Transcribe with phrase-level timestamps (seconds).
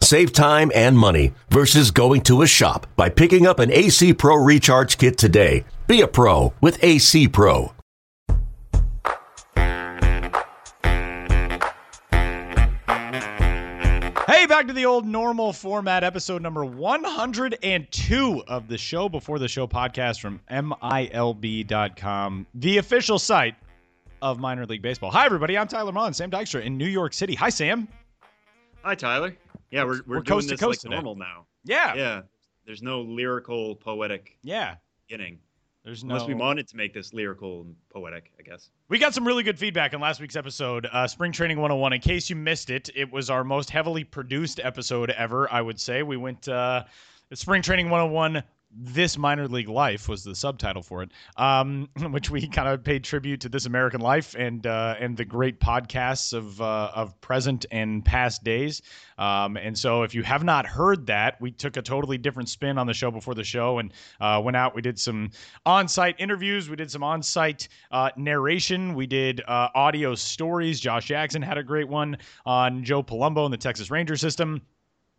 [0.00, 4.36] Save time and money versus going to a shop by picking up an AC Pro
[4.36, 5.64] Recharge Kit today.
[5.86, 7.72] Be a pro with AC Pro.
[14.26, 19.48] Hey, back to the old normal format, episode number 102 of the show before the
[19.48, 23.54] show podcast from MILB.com, the official site
[24.22, 25.10] of minor league baseball.
[25.10, 25.56] Hi, everybody.
[25.56, 27.34] I'm Tyler Maun, Sam Dykstra in New York City.
[27.36, 27.88] Hi, Sam.
[28.82, 29.36] Hi, Tyler.
[29.70, 31.46] Yeah, we're, we're, We're doing coast to coast like normal now.
[31.64, 31.94] Yeah.
[31.94, 32.22] Yeah.
[32.66, 34.76] There's no lyrical, poetic Yeah.
[35.08, 35.38] beginning.
[35.84, 36.14] There's no.
[36.14, 38.70] Unless we wanted to make this lyrical and poetic, I guess.
[38.88, 41.92] We got some really good feedback in last week's episode, uh, Spring Training 101.
[41.92, 45.78] In case you missed it, it was our most heavily produced episode ever, I would
[45.78, 46.02] say.
[46.02, 46.82] We went uh,
[47.34, 48.42] Spring Training 101.
[48.78, 53.04] This minor league life was the subtitle for it, um, which we kind of paid
[53.04, 57.64] tribute to this American life and uh, and the great podcasts of uh, of present
[57.70, 58.82] and past days.
[59.16, 62.76] Um, and so, if you have not heard that, we took a totally different spin
[62.76, 64.74] on the show before the show and uh, went out.
[64.74, 65.30] We did some
[65.64, 66.68] on-site interviews.
[66.68, 68.94] We did some on-site uh, narration.
[68.94, 70.80] We did uh, audio stories.
[70.80, 74.60] Josh Jackson had a great one on Joe Palumbo and the Texas Ranger system.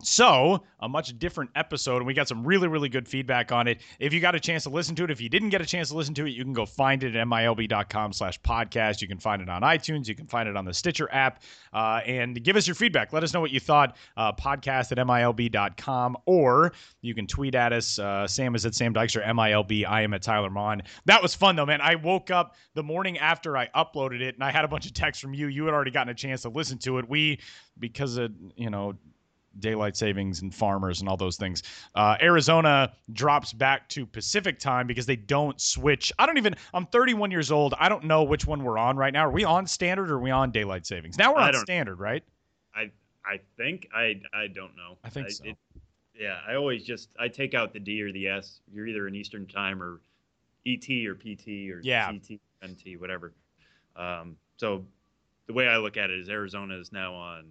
[0.03, 3.81] So, a much different episode, and we got some really, really good feedback on it.
[3.99, 5.89] If you got a chance to listen to it, if you didn't get a chance
[5.89, 9.01] to listen to it, you can go find it at milb.com slash podcast.
[9.01, 10.07] You can find it on iTunes.
[10.07, 11.41] You can find it on the Stitcher app.
[11.73, 13.11] Uh, and give us your feedback.
[13.11, 13.97] Let us know what you thought.
[14.15, 17.97] Uh, podcast at milb.com, or you can tweet at us.
[17.97, 19.83] Uh, Sam is at Sam Dykstra, MILB.
[19.87, 20.83] I am at Tyler Maun.
[21.05, 21.81] That was fun, though, man.
[21.81, 24.93] I woke up the morning after I uploaded it, and I had a bunch of
[24.93, 25.47] texts from you.
[25.47, 27.09] You had already gotten a chance to listen to it.
[27.09, 27.39] We,
[27.79, 28.93] because of, you know,
[29.59, 31.63] daylight savings and farmers and all those things.
[31.95, 36.11] Uh, Arizona drops back to Pacific time because they don't switch.
[36.19, 36.55] I don't even.
[36.73, 37.73] I'm 31 years old.
[37.79, 39.27] I don't know which one we're on right now.
[39.27, 41.17] Are we on standard or are we on daylight savings?
[41.17, 42.23] Now we're on standard, right?
[42.75, 42.91] I
[43.25, 44.97] I think I I don't know.
[45.03, 45.45] I think so.
[46.19, 48.59] yeah, I always just I take out the D or the S.
[48.71, 50.01] You're either in Eastern Time or
[50.65, 52.07] ET or PT or Yeah.
[52.11, 53.33] CT, NT, whatever.
[53.95, 54.85] Um, so
[55.47, 57.45] the way I look at it is Arizona is now on.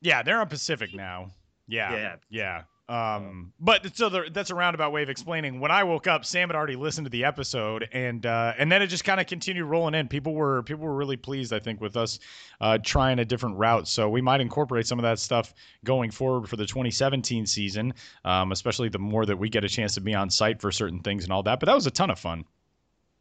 [0.00, 1.30] Yeah, they're on Pacific now.
[1.72, 2.16] Yeah, Yeah.
[2.28, 2.62] yeah.
[2.88, 5.60] Um, but so the, that's a roundabout way of explaining.
[5.60, 8.82] When I woke up, Sam had already listened to the episode, and uh, and then
[8.82, 10.08] it just kind of continued rolling in.
[10.08, 12.18] People were people were really pleased, I think, with us
[12.60, 13.88] uh, trying a different route.
[13.88, 17.94] So we might incorporate some of that stuff going forward for the 2017 season,
[18.26, 21.00] um, especially the more that we get a chance to be on site for certain
[21.00, 21.60] things and all that.
[21.60, 22.44] But that was a ton of fun.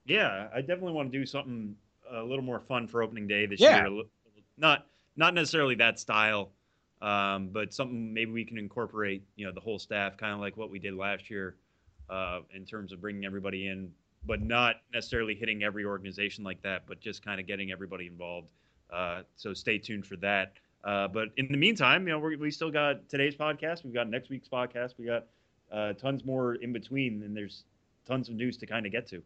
[0.06, 1.76] Yeah, I definitely want to do something
[2.12, 3.88] a little more fun for opening day this Yeah.
[3.88, 4.04] year.
[4.58, 4.86] Not
[5.16, 6.50] not necessarily that style,
[7.02, 9.24] um, but something maybe we can incorporate.
[9.36, 11.56] You know, the whole staff, kind of like what we did last year,
[12.10, 13.92] uh, in terms of bringing everybody in,
[14.26, 18.50] but not necessarily hitting every organization like that, but just kind of getting everybody involved.
[18.92, 20.54] Uh, so stay tuned for that.
[20.84, 23.84] Uh, but in the meantime, you know, we we still got today's podcast.
[23.84, 24.94] We've got next week's podcast.
[24.98, 25.28] We got
[25.72, 27.66] uh, tons more in between, and there's
[28.06, 29.22] tons of news to kind of get to.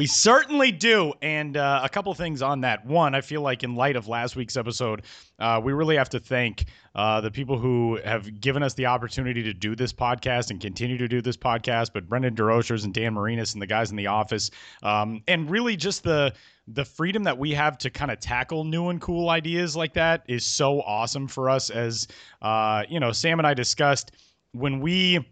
[0.00, 1.12] We certainly do.
[1.20, 2.86] And uh, a couple things on that.
[2.86, 5.02] One, I feel like in light of last week's episode,
[5.38, 9.42] uh, we really have to thank uh, the people who have given us the opportunity
[9.42, 11.90] to do this podcast and continue to do this podcast.
[11.92, 14.50] But Brendan DeRochers and Dan Marinas and the guys in the office,
[14.82, 16.32] um, and really just the
[16.66, 20.22] the freedom that we have to kind of tackle new and cool ideas like that
[20.28, 21.68] is so awesome for us.
[21.68, 22.08] As
[22.40, 24.12] uh, you know, Sam and I discussed
[24.52, 25.26] when we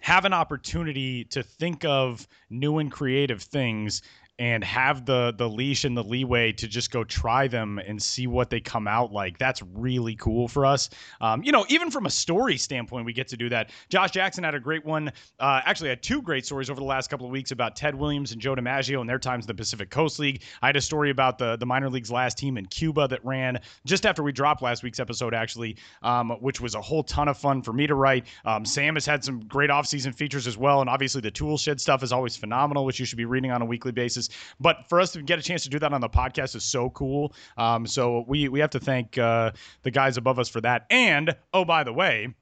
[0.00, 4.02] have an opportunity to think of new and creative things
[4.40, 8.26] and have the the leash and the leeway to just go try them and see
[8.26, 9.38] what they come out like.
[9.38, 10.88] That's really cool for us.
[11.20, 13.68] Um, you know, even from a story standpoint, we get to do that.
[13.90, 15.12] Josh Jackson had a great one.
[15.38, 18.32] Uh, actually, had two great stories over the last couple of weeks about Ted Williams
[18.32, 20.42] and Joe DiMaggio and their times in the Pacific Coast League.
[20.62, 23.60] I had a story about the the minor league's last team in Cuba that ran
[23.84, 27.36] just after we dropped last week's episode, actually, um, which was a whole ton of
[27.36, 28.24] fun for me to write.
[28.46, 31.78] Um, Sam has had some great offseason features as well, and obviously the tool shed
[31.78, 34.29] stuff is always phenomenal, which you should be reading on a weekly basis.
[34.58, 36.90] But for us to get a chance to do that on the podcast is so
[36.90, 37.32] cool.
[37.56, 40.86] Um, so we we have to thank uh, the guys above us for that.
[40.90, 42.34] And oh, by the way.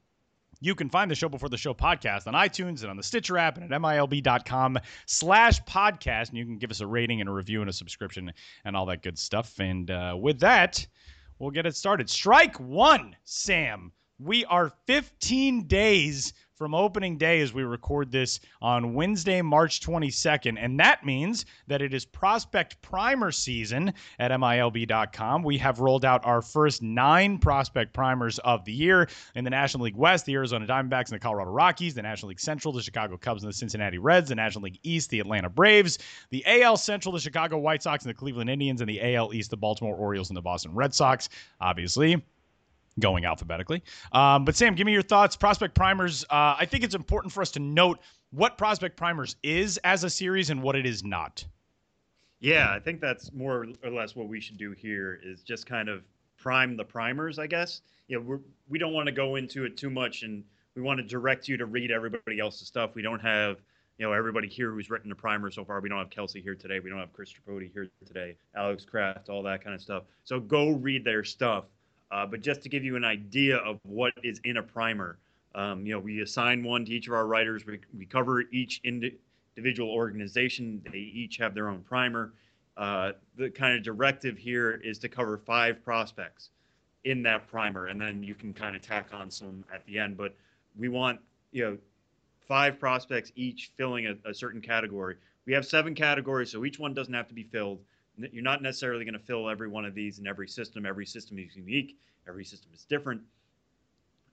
[0.60, 3.38] You can find the Show Before the Show podcast on iTunes and on the Stitcher
[3.38, 6.30] app and at MILB.com slash podcast.
[6.30, 8.32] And you can give us a rating and a review and a subscription
[8.64, 9.60] and all that good stuff.
[9.60, 10.84] And uh, with that,
[11.38, 12.10] we'll get it started.
[12.10, 13.92] Strike one, Sam.
[14.18, 20.56] We are 15 days from opening day as we record this on Wednesday, March 22nd.
[20.58, 25.44] And that means that it is prospect primer season at MILB.com.
[25.44, 29.84] We have rolled out our first nine prospect primers of the year in the National
[29.84, 33.16] League West, the Arizona Diamondbacks and the Colorado Rockies, the National League Central, the Chicago
[33.16, 35.98] Cubs and the Cincinnati Reds, the National League East, the Atlanta Braves,
[36.30, 39.50] the AL Central, the Chicago White Sox and the Cleveland Indians, and the AL East,
[39.50, 41.28] the Baltimore Orioles and the Boston Red Sox.
[41.60, 42.20] Obviously,
[42.98, 43.82] going alphabetically.
[44.12, 45.36] Um, but Sam, give me your thoughts.
[45.36, 46.24] Prospect Primers.
[46.24, 48.00] Uh, I think it's important for us to note
[48.30, 51.44] what Prospect Primers is as a series and what it is not.
[52.40, 55.88] Yeah, I think that's more or less what we should do here is just kind
[55.88, 56.04] of
[56.36, 57.82] prime the primers, I guess.
[58.06, 60.44] You know, we're, we don't want to go into it too much and
[60.76, 62.94] we want to direct you to read everybody else's stuff.
[62.94, 63.56] We don't have,
[63.98, 65.80] you know, everybody here who's written a primer so far.
[65.80, 66.78] We don't have Kelsey here today.
[66.78, 70.04] We don't have Chris Tripodi here today, Alex Kraft, all that kind of stuff.
[70.22, 71.64] So go read their stuff.
[72.10, 75.18] Uh, but just to give you an idea of what is in a primer,
[75.54, 77.66] um, you know, we assign one to each of our writers.
[77.66, 80.82] We, we cover each individual organization.
[80.90, 82.32] They each have their own primer.
[82.76, 86.50] Uh, the kind of directive here is to cover five prospects
[87.04, 90.16] in that primer, and then you can kind of tack on some at the end.
[90.16, 90.34] But
[90.76, 91.20] we want,
[91.52, 91.78] you know,
[92.46, 95.16] five prospects each filling a, a certain category.
[95.44, 97.80] We have seven categories, so each one doesn't have to be filled
[98.32, 100.84] you're not necessarily going to fill every one of these in every system.
[100.84, 101.96] Every system is unique.
[102.28, 103.22] Every system is different.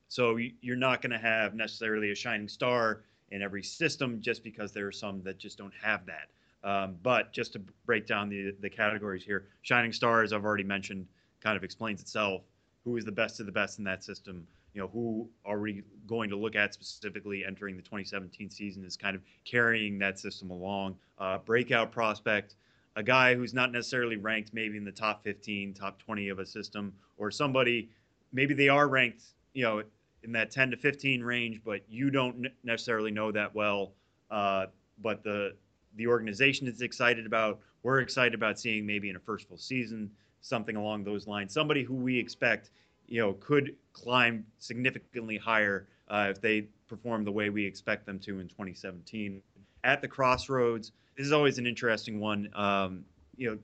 [0.08, 3.02] So you're not going to have necessarily a shining star
[3.32, 6.30] in every system just because there are some that just don't have that.
[6.64, 10.64] Um, but just to break down the the categories here, shining star, as I've already
[10.64, 11.08] mentioned,
[11.42, 12.42] kind of explains itself.
[12.84, 14.48] Who is the best of the best in that system?
[14.74, 18.98] You know, who are we going to look at specifically entering the 2017 season is
[18.98, 20.98] kind of carrying that system along.
[21.18, 22.56] Uh, breakout prospect
[22.96, 26.46] a guy who's not necessarily ranked maybe in the top 15, top 20 of a
[26.46, 27.90] system, or somebody
[28.32, 29.84] maybe they are ranked, you know,
[30.24, 33.94] in that 10 to 15 range, but you don't necessarily know that well.
[34.32, 34.68] Uh,
[35.02, 35.56] but the
[35.96, 37.60] the organization is excited about.
[37.84, 40.12] We're excited about seeing maybe in a first full season
[40.42, 41.54] something along those lines.
[41.54, 42.72] Somebody who we expect,
[43.08, 48.20] you know, could climb significantly higher uh, if they perform the way we expect them
[48.20, 49.42] to in 2017.
[49.86, 52.50] At the crossroads, this is always an interesting one.
[52.56, 53.06] Um,
[53.38, 53.58] you know,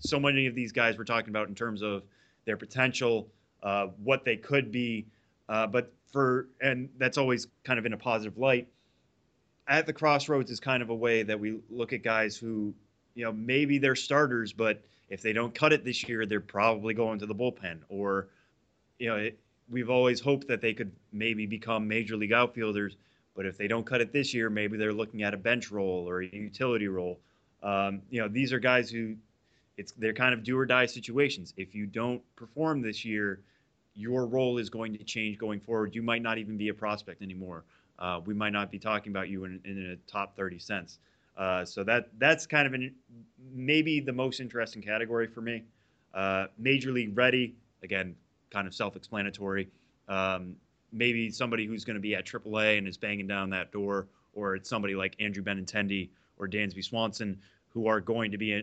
[0.00, 2.02] so many of these guys we're talking about in terms of
[2.46, 3.28] their potential,
[3.62, 5.06] uh, what they could be,
[5.48, 8.66] uh, but for and that's always kind of in a positive light.
[9.68, 12.74] At the crossroads is kind of a way that we look at guys who,
[13.14, 16.92] you know, maybe they're starters, but if they don't cut it this year, they're probably
[16.92, 17.78] going to the bullpen.
[17.88, 18.26] Or,
[18.98, 19.38] you know, it,
[19.70, 22.96] we've always hoped that they could maybe become major league outfielders
[23.36, 26.08] but if they don't cut it this year, maybe they're looking at a bench role
[26.08, 27.18] or a utility role.
[27.62, 29.16] Um, you know, these are guys who
[29.76, 31.54] it's they're kind of do or die situations.
[31.56, 33.40] If you don't perform this year,
[33.94, 35.94] your role is going to change going forward.
[35.94, 37.64] You might not even be a prospect anymore.
[37.98, 40.98] Uh, we might not be talking about you in, in a top 30 cents.
[41.36, 42.94] Uh, so that that's kind of an,
[43.54, 45.64] maybe the most interesting category for me.
[46.12, 48.14] Uh, Major League Ready, again,
[48.50, 49.68] kind of self-explanatory.
[50.08, 50.56] Um,
[50.92, 54.56] maybe somebody who's going to be at AAA and is banging down that door, or
[54.56, 56.08] it's somebody like Andrew Benintendi
[56.38, 57.38] or Dansby Swanson
[57.68, 58.62] who are going to be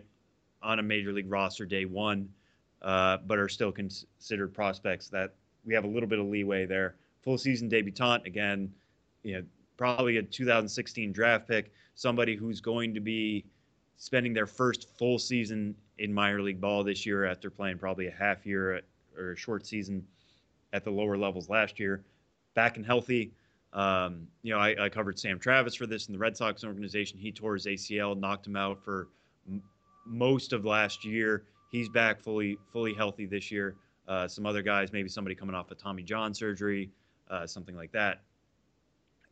[0.62, 2.29] on a major league roster day one,
[2.81, 5.07] uh, but are still considered prospects.
[5.09, 5.33] That
[5.65, 6.95] we have a little bit of leeway there.
[7.21, 8.71] Full season debutant again,
[9.24, 9.44] you know,
[9.77, 13.45] probably a 2016 draft pick, somebody who's going to be
[13.97, 18.12] spending their first full season in minor league ball this year after playing probably a
[18.12, 18.84] half year at,
[19.17, 20.05] or a short season
[20.74, 22.03] at the lower levels last year
[22.57, 23.31] back and healthy.
[23.71, 27.19] Um, you know, I, I, covered Sam Travis for this in the Red Sox organization.
[27.19, 29.09] He tore his ACL, knocked him out for
[29.47, 29.61] m-
[30.07, 31.43] most of last year.
[31.71, 33.75] He's back fully fully healthy this year.
[34.07, 36.89] Uh, some other guys, maybe somebody coming off of Tommy John surgery,
[37.29, 38.23] uh, something like that.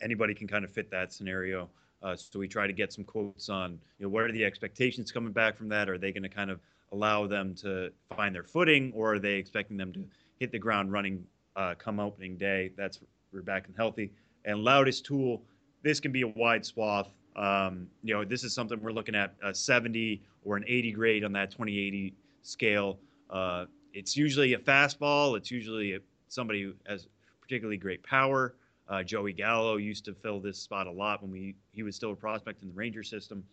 [0.04, 1.68] Anybody can kind of fit that scenario.
[2.04, 5.12] Uh, so we try to get some quotes on, you know, what are the expectations
[5.12, 5.90] coming back from that?
[5.90, 6.60] Are they going to kind of
[6.92, 10.06] allow them to find their footing, or are they expecting them to
[10.40, 12.70] hit the ground running uh, come opening day?
[12.78, 13.00] That's
[13.36, 14.12] we're back and healthy.
[14.46, 15.44] And loudest tool,
[15.84, 17.10] this can be a wide swath.
[17.36, 21.24] Um, you know, this is something we're looking at a 70 or an 80 grade
[21.24, 22.98] on that 2080 scale.
[23.30, 25.36] Uh, it's usually a fastball.
[25.36, 26.00] It's usually a,
[26.30, 27.08] somebody who has
[27.42, 28.56] particularly great power.
[28.88, 32.12] Uh, Joey Gallo used to fill this spot a lot when we he was still
[32.12, 33.44] a prospect in the Ranger system.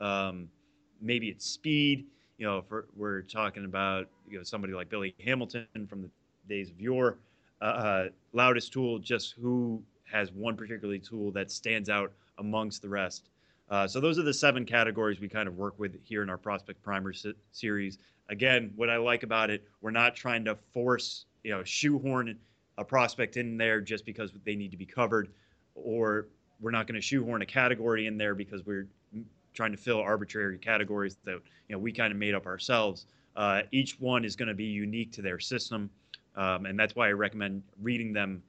[0.00, 0.48] Um,
[1.00, 2.06] maybe it's speed.
[2.38, 6.10] You know, for, we're talking about you know somebody like Billy Hamilton from the
[6.48, 7.18] days of yore
[7.60, 13.28] uh, loudest tool, just who has one particular tool that stands out amongst the rest.
[13.70, 16.38] Uh, so those are the seven categories we kind of work with here in our
[16.38, 17.98] prospect primer se- series.
[18.30, 22.38] Again, what I like about it, we're not trying to force, you know, shoehorn
[22.78, 25.28] a prospect in there just because they need to be covered
[25.74, 26.28] or
[26.60, 28.86] we're not going to shoehorn a category in there because we're
[29.54, 33.06] trying to fill arbitrary categories that you know we kind of made up ourselves.
[33.36, 35.90] Uh, each one is going to be unique to their system,
[36.36, 38.42] um, and that's why I recommend reading them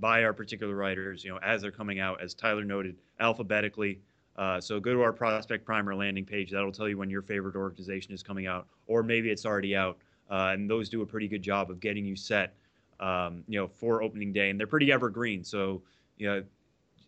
[0.00, 1.24] by our particular writers.
[1.24, 4.00] You know, as they're coming out, as Tyler noted, alphabetically.
[4.36, 6.50] Uh, so go to our prospect primer landing page.
[6.50, 9.98] That'll tell you when your favorite organization is coming out, or maybe it's already out.
[10.30, 12.54] Uh, and those do a pretty good job of getting you set,
[12.98, 14.50] um, you know, for opening day.
[14.50, 15.44] And they're pretty evergreen.
[15.44, 15.82] So,
[16.16, 16.42] you know,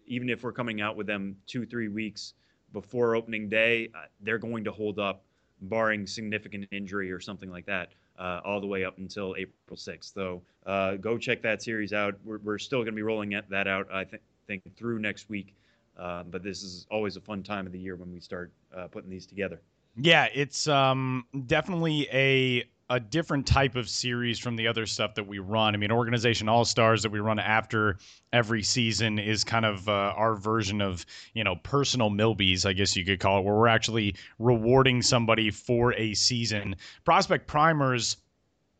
[0.07, 2.35] even if we're coming out with them two, three weeks
[2.73, 5.25] before opening day, uh, they're going to hold up,
[5.63, 10.15] barring significant injury or something like that, uh, all the way up until April 6th.
[10.15, 12.15] So uh, go check that series out.
[12.25, 15.55] We're, we're still going to be rolling that out, I th- think, through next week.
[15.99, 18.87] Uh, but this is always a fun time of the year when we start uh,
[18.87, 19.61] putting these together.
[19.97, 25.27] Yeah, it's um, definitely a a different type of series from the other stuff that
[25.27, 25.75] we run.
[25.75, 27.99] I mean, Organization All Stars that we run after
[28.33, 32.97] every season is kind of uh, our version of, you know, personal Milbies, I guess
[32.97, 36.77] you could call it, where we're actually rewarding somebody for a season.
[37.05, 38.19] Prospect Primers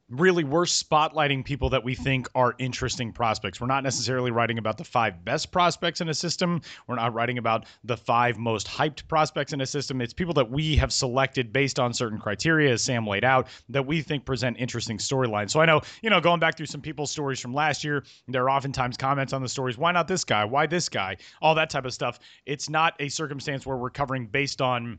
[0.09, 3.61] really we're spotlighting people that we think are interesting prospects.
[3.61, 6.61] We're not necessarily writing about the five best prospects in a system.
[6.87, 10.01] We're not writing about the five most hyped prospects in a system.
[10.01, 13.85] It's people that we have selected based on certain criteria, as Sam laid out, that
[13.85, 15.51] we think present interesting storylines.
[15.51, 18.45] So I know, you know, going back through some people's stories from last year, there
[18.45, 19.77] are oftentimes comments on the stories.
[19.77, 20.45] Why not this guy?
[20.45, 21.17] Why this guy?
[21.43, 22.21] All that type of stuff.
[22.45, 24.99] It's not a circumstance where we're covering based on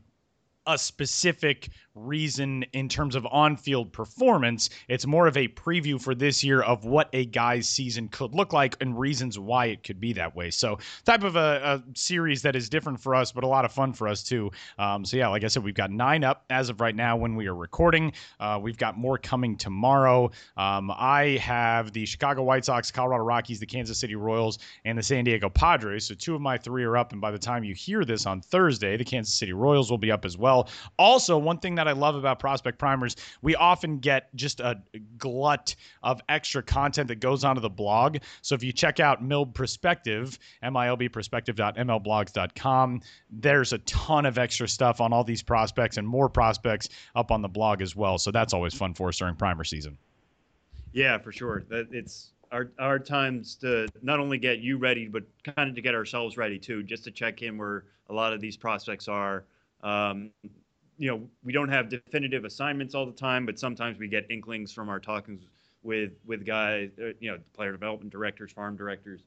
[0.68, 1.70] a specific
[2.06, 4.70] reason in terms of on-field performance.
[4.88, 8.52] It's more of a preview for this year of what a guy's season could look
[8.52, 10.50] like and reasons why it could be that way.
[10.50, 13.72] So, type of a, a series that is different for us, but a lot of
[13.72, 14.50] fun for us too.
[14.78, 17.34] Um, so yeah, like I said, we've got nine up as of right now when
[17.34, 18.12] we are recording.
[18.38, 20.30] Uh, we've got more coming tomorrow.
[20.56, 25.02] Um, I have the Chicago White Sox, Colorado Rockies, the Kansas City Royals, and the
[25.02, 26.04] San Diego Padres.
[26.04, 28.40] So two of my three are up, and by the time you hear this on
[28.40, 30.68] Thursday, the Kansas City Royals will be up as well.
[30.98, 34.80] Also, one thing that I love about Prospect Primers, we often get just a
[35.16, 38.18] glut of extra content that goes onto the blog.
[38.42, 45.12] So if you check out Milb Perspective, milbperspective.mlblogs.com, there's a ton of extra stuff on
[45.12, 48.18] all these prospects and more prospects up on the blog as well.
[48.18, 49.98] So that's always fun for us during primer season.
[50.92, 51.64] Yeah, for sure.
[51.68, 55.82] That it's our our times to not only get you ready, but kind of to
[55.82, 59.44] get ourselves ready too, just to check in where a lot of these prospects are.
[59.82, 60.30] Um,
[60.98, 64.72] you know, we don't have definitive assignments all the time, but sometimes we get inklings
[64.72, 65.44] from our talkings
[65.82, 69.20] with with guys, uh, you know, player development directors, farm directors,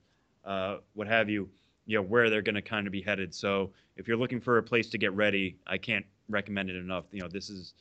[0.45, 1.49] uh, what have you,
[1.85, 3.33] you know, where they're going to kind of be headed.
[3.33, 7.05] So if you're looking for a place to get ready, I can't recommend it enough.
[7.11, 7.73] You know, this is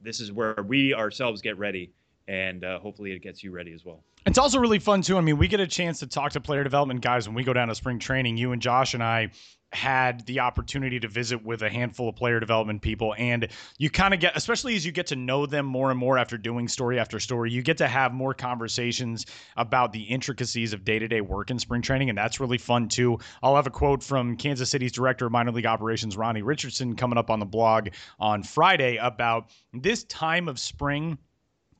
[0.00, 1.90] this is where we ourselves get ready,
[2.28, 4.02] and uh, hopefully it gets you ready as well.
[4.26, 5.18] It's also really fun too.
[5.18, 7.52] I mean, we get a chance to talk to player development guys when we go
[7.52, 8.36] down to spring training.
[8.36, 9.30] You and Josh and I
[9.74, 14.14] had the opportunity to visit with a handful of player development people and you kind
[14.14, 16.98] of get especially as you get to know them more and more after doing story
[16.98, 19.26] after story you get to have more conversations
[19.56, 23.56] about the intricacies of day-to-day work in spring training and that's really fun too i'll
[23.56, 27.28] have a quote from kansas city's director of minor league operations ronnie richardson coming up
[27.28, 27.88] on the blog
[28.20, 31.18] on friday about this time of spring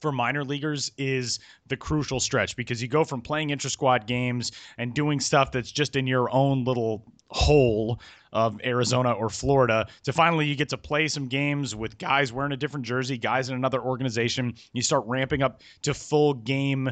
[0.05, 4.53] for minor leaguers is the crucial stretch because you go from playing intra squad games
[4.77, 7.99] and doing stuff that's just in your own little hole
[8.35, 12.53] of Arizona or Florida to finally you get to play some games with guys wearing
[12.53, 14.53] a different jersey, guys in another organization.
[14.75, 16.91] You start ramping up to full game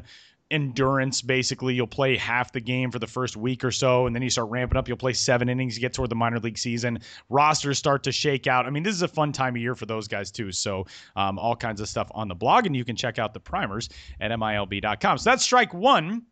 [0.52, 1.74] endurance basically.
[1.74, 4.50] You'll play half the game for the first week or so and then you start
[4.50, 4.86] ramping up.
[4.86, 6.98] You'll play seven innings you get toward the minor league season.
[7.28, 8.66] Rosters start to shake out.
[8.66, 10.52] I mean this is a fun time of year for those guys too.
[10.52, 13.40] So um, all kinds of stuff on the blog and you can check out the
[13.40, 13.88] primers
[14.20, 16.22] at milb.com so that's strike one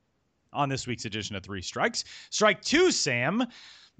[0.53, 2.05] on this week's edition of three strikes.
[2.31, 3.47] Strike two sam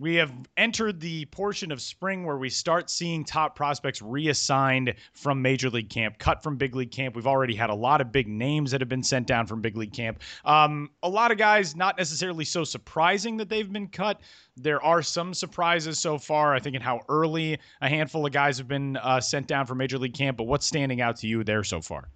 [0.01, 5.43] we have entered the portion of spring where we start seeing top prospects reassigned from
[5.43, 7.15] major league camp, cut from big league camp.
[7.15, 9.77] We've already had a lot of big names that have been sent down from big
[9.77, 10.23] league camp.
[10.47, 14.23] Um, a lot of guys, not necessarily so surprising that they've been cut.
[14.57, 16.55] There are some surprises so far.
[16.55, 19.79] I think in how early a handful of guys have been uh, sent down from
[19.79, 20.39] major league camp.
[20.39, 22.09] But what's standing out to you there so far?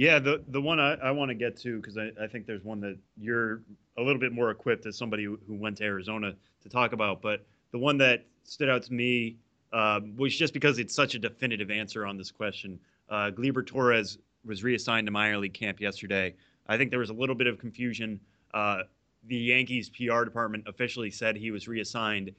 [0.00, 2.64] Yeah, the the one I, I want to get to because I, I think there's
[2.64, 3.60] one that you're
[3.98, 7.20] a little bit more equipped as somebody who went to Arizona to talk about.
[7.20, 9.36] But the one that stood out to me
[9.74, 12.80] uh, was just because it's such a definitive answer on this question.
[13.10, 16.34] Uh, Gleyber Torres was reassigned to minor league camp yesterday.
[16.66, 18.20] I think there was a little bit of confusion.
[18.54, 18.84] Uh,
[19.26, 22.32] the Yankees PR department officially said he was reassigned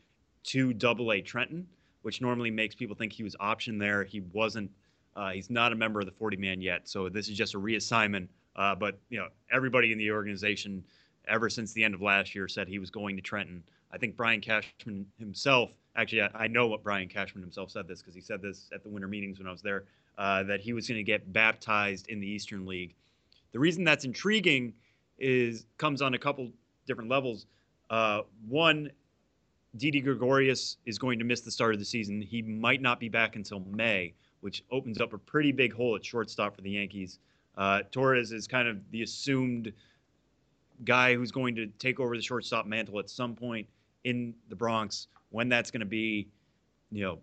[0.46, 1.68] to Double A Trenton,
[2.02, 4.04] which normally makes people think he was optioned there.
[4.04, 4.72] He wasn't.
[5.16, 7.60] Uh, he's not a member of the 40 man yet, so this is just a
[7.60, 8.28] reassignment.
[8.56, 10.84] Uh, but you know, everybody in the organization
[11.28, 13.64] ever since the end of last year said he was going to Trenton.
[13.92, 18.02] I think Brian Cashman himself, actually, I, I know what Brian Cashman himself said this
[18.02, 19.86] because he said this at the winter meetings when I was there,
[20.18, 22.96] uh, that he was going to get baptized in the Eastern League.
[23.52, 24.74] The reason that's intriguing
[25.20, 26.50] is comes on a couple
[26.88, 27.46] different levels.
[27.90, 28.90] Uh, one,
[29.78, 32.22] Didi Gregorius is going to miss the start of the season.
[32.22, 36.06] He might not be back until May, which opens up a pretty big hole at
[36.06, 37.20] shortstop for the Yankees.
[37.58, 39.72] Uh, Torres is kind of the assumed
[40.84, 43.68] guy who's going to take over the shortstop mantle at some point
[44.04, 45.08] in the Bronx.
[45.30, 46.28] When that's going to be,
[46.92, 47.20] you know,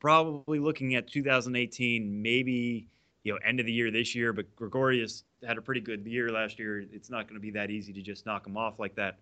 [0.00, 2.88] probably looking at 2018, maybe
[3.22, 4.32] you know end of the year this year.
[4.32, 6.84] But Gregorius had a pretty good year last year.
[6.92, 9.18] It's not going to be that easy to just knock him off like that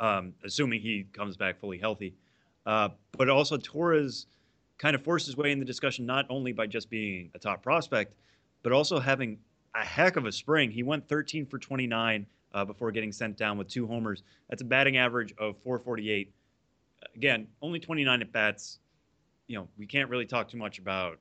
[0.00, 2.14] um, assuming he comes back fully healthy.
[2.66, 4.26] Uh, but also Torres
[4.80, 7.62] kind of forced his way in the discussion not only by just being a top
[7.62, 8.14] prospect,
[8.62, 9.38] but also having
[9.74, 10.70] a heck of a spring.
[10.70, 14.22] He went 13 for 29 uh, before getting sent down with two homers.
[14.48, 16.32] That's a batting average of 448.
[17.14, 18.78] Again, only 29 at bats.
[19.48, 21.18] You know, we can't really talk too much about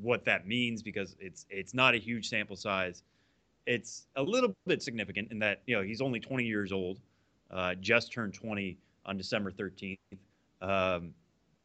[0.00, 3.02] what that means because it's it's not a huge sample size.
[3.66, 7.00] It's a little bit significant in that you know he's only 20 years old
[7.50, 9.98] uh, just turned 20 on December 13th.
[10.62, 11.12] Um,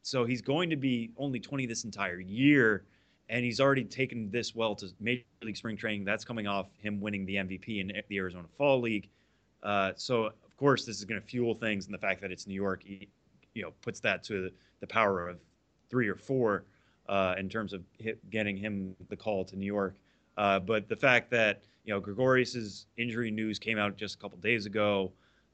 [0.07, 2.85] so he's going to be only 20 this entire year,
[3.27, 6.05] and he's already taken this well to Major League Spring Training.
[6.05, 9.09] That's coming off him winning the MVP in the Arizona Fall League.
[9.63, 12.47] Uh, so of course this is going to fuel things, and the fact that it's
[12.47, 14.49] New York, you know, puts that to
[14.79, 15.39] the power of
[15.89, 16.63] three or four
[17.09, 17.83] uh, in terms of
[18.29, 19.97] getting him the call to New York.
[20.37, 24.37] Uh, but the fact that you know Gregorius's injury news came out just a couple
[24.37, 25.11] days ago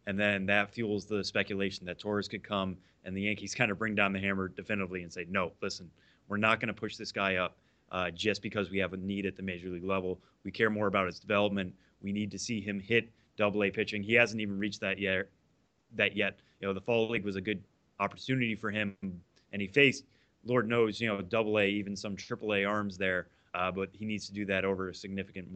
[0.07, 3.77] and then that fuels the speculation that Torres could come and the Yankees kind of
[3.77, 5.89] bring down the hammer definitively and say, no, listen,
[6.27, 7.57] we're not going to push this guy up
[7.91, 10.19] uh, just because we have a need at the major league level.
[10.43, 11.73] We care more about his development.
[12.01, 14.03] We need to see him hit double A pitching.
[14.03, 15.27] He hasn't even reached that yet.
[15.95, 17.63] That yet, you know, the fall league was a good
[17.99, 20.05] opportunity for him, and he faced,
[20.43, 23.27] Lord knows, you know, double A, even some triple A arms there.
[23.53, 25.47] Uh, but he needs to do that over a significant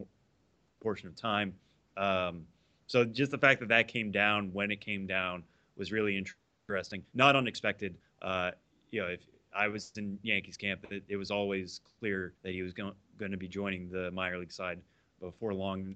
[0.80, 1.52] portion of time.
[1.96, 2.44] Um,
[2.88, 5.44] so just the fact that that came down when it came down
[5.76, 7.96] was really interesting, not unexpected.
[8.22, 8.50] Uh,
[8.90, 9.20] you know, if
[9.54, 13.36] I was in Yankees camp, it, it was always clear that he was going to
[13.36, 14.80] be joining the minor league side
[15.20, 15.94] before long,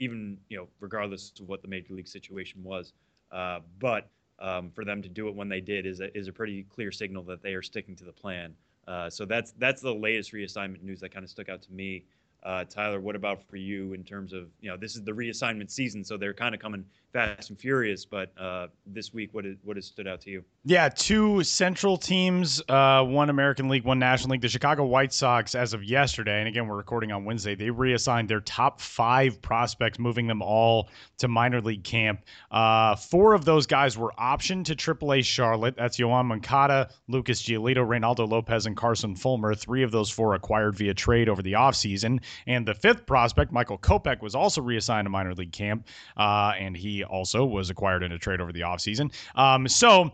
[0.00, 2.92] even you know, regardless of what the major league situation was.
[3.30, 6.32] Uh, but um, for them to do it when they did is a, is a
[6.32, 8.54] pretty clear signal that they are sticking to the plan.
[8.88, 12.04] Uh, so that's that's the latest reassignment news that kind of stuck out to me.
[12.44, 15.70] Uh, Tyler, what about for you in terms of you know this is the reassignment
[15.70, 18.04] season, so they're kind of coming fast and furious.
[18.04, 20.44] But uh, this week, what is, what has stood out to you?
[20.64, 24.40] Yeah, two Central teams, uh, one American League, one National League.
[24.40, 28.28] The Chicago White Sox, as of yesterday, and again we're recording on Wednesday, they reassigned
[28.28, 32.22] their top five prospects, moving them all to minor league camp.
[32.50, 35.76] Uh, four of those guys were optioned to AAA Charlotte.
[35.76, 39.54] That's Yoan Moncada, Lucas Giolito, Reynaldo Lopez, and Carson Fulmer.
[39.54, 42.20] Three of those four acquired via trade over the offseason.
[42.46, 46.76] And the fifth prospect, Michael Kopech, was also reassigned to minor league camp, uh, and
[46.76, 49.12] he also was acquired in a trade over the offseason.
[49.34, 50.12] Um, so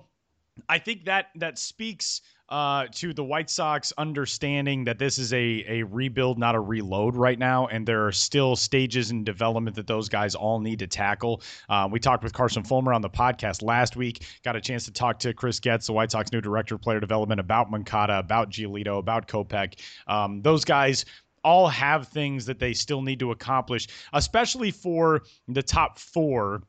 [0.69, 5.65] I think that that speaks uh, to the White Sox understanding that this is a,
[5.69, 9.87] a rebuild, not a reload right now, and there are still stages in development that
[9.87, 11.43] those guys all need to tackle.
[11.69, 14.91] Uh, we talked with Carson Fulmer on the podcast last week, got a chance to
[14.91, 18.51] talk to Chris Getz, the White Sox new director of player development, about Moncada, about
[18.51, 19.79] Giolito, about Kopech.
[20.07, 21.05] Um, those guys
[21.49, 26.63] all have things that they still need to accomplish, especially for the top four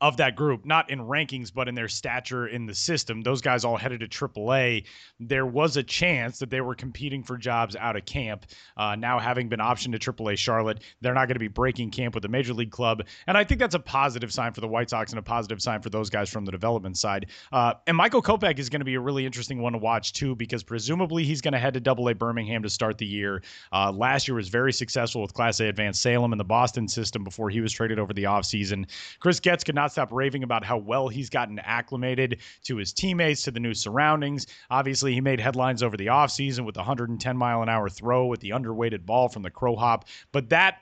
[0.00, 3.22] of that group, not in rankings, but in their stature in the system.
[3.22, 4.84] Those guys all headed to AAA.
[5.18, 8.46] There was a chance that they were competing for jobs out of camp.
[8.76, 12.14] Uh, now, having been optioned to AAA Charlotte, they're not going to be breaking camp
[12.14, 13.04] with a major league club.
[13.26, 15.82] And I think that's a positive sign for the White Sox and a positive sign
[15.82, 17.26] for those guys from the development side.
[17.52, 20.36] Uh, and Michael Kopech is going to be a really interesting one to watch, too,
[20.36, 23.42] because presumably he's going to head to AA Birmingham to start the year.
[23.72, 27.24] Uh, last year was very successful with Class A Advanced Salem in the Boston system
[27.24, 28.86] before he was traded over the offseason.
[29.18, 33.42] Chris Getz could not stop raving about how well he's gotten acclimated to his teammates,
[33.42, 34.46] to the new surroundings.
[34.70, 38.40] Obviously, he made headlines over the offseason with the 110 mile an hour throw with
[38.40, 40.06] the underweighted ball from the crow hop.
[40.32, 40.78] But that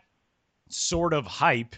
[0.68, 1.76] sort of hype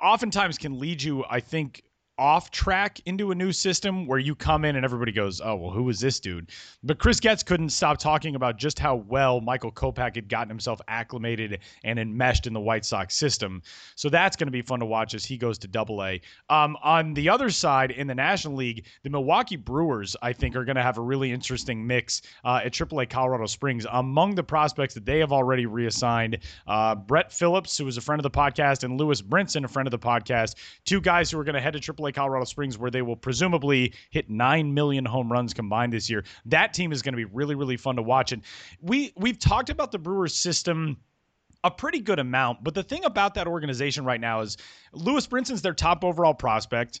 [0.00, 1.82] oftentimes can lead you, I think,
[2.20, 5.70] off track into a new system where you come in and everybody goes, oh, well,
[5.70, 6.50] who was this dude?
[6.82, 10.82] But Chris Getz couldn't stop talking about just how well Michael Kopech had gotten himself
[10.86, 13.62] acclimated and enmeshed in the White Sox system.
[13.96, 16.20] So that's going to be fun to watch as he goes to double A.
[16.50, 20.64] Um, on the other side, in the National League, the Milwaukee Brewers, I think, are
[20.66, 23.86] going to have a really interesting mix uh, at AAA Colorado Springs.
[23.90, 28.20] Among the prospects that they have already reassigned, uh, Brett Phillips, who is a friend
[28.20, 31.44] of the podcast, and Lewis Brinson, a friend of the podcast, two guys who are
[31.44, 35.30] going to head to AAA Colorado Springs, where they will presumably hit nine million home
[35.30, 36.24] runs combined this year.
[36.46, 38.32] That team is going to be really, really fun to watch.
[38.32, 38.42] And
[38.80, 40.98] we we've talked about the Brewers system
[41.62, 44.56] a pretty good amount, but the thing about that organization right now is
[44.92, 47.00] Lewis Brinson's their top overall prospect.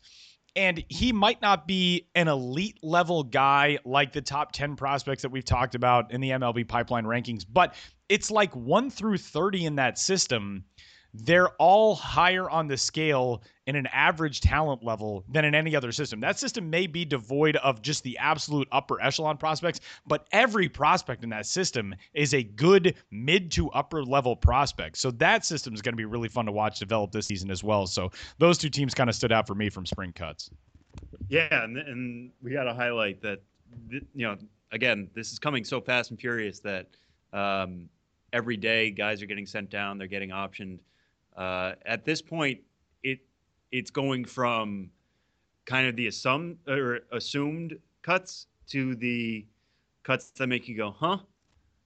[0.56, 5.30] And he might not be an elite level guy like the top 10 prospects that
[5.30, 7.74] we've talked about in the MLB pipeline rankings, but
[8.08, 10.64] it's like 1 through 30 in that system
[11.12, 15.92] they're all higher on the scale in an average talent level than in any other
[15.92, 16.20] system.
[16.20, 21.22] That system may be devoid of just the absolute upper echelon prospects, but every prospect
[21.22, 24.98] in that system is a good mid to upper level prospect.
[24.98, 27.62] So that system is going to be really fun to watch develop this season as
[27.62, 27.86] well.
[27.86, 30.50] So those two teams kind of stood out for me from spring cuts.
[31.28, 33.40] Yeah, and, and we got to highlight that,
[33.90, 34.36] you know,
[34.72, 36.88] again, this is coming so fast and furious that
[37.32, 37.88] um,
[38.32, 40.78] every day guys are getting sent down, they're getting optioned.
[41.40, 42.60] Uh, at this point,
[43.02, 43.18] it
[43.72, 44.90] it's going from
[45.64, 49.46] kind of the assum- or assumed cuts to the
[50.02, 51.16] cuts that make you go, huh?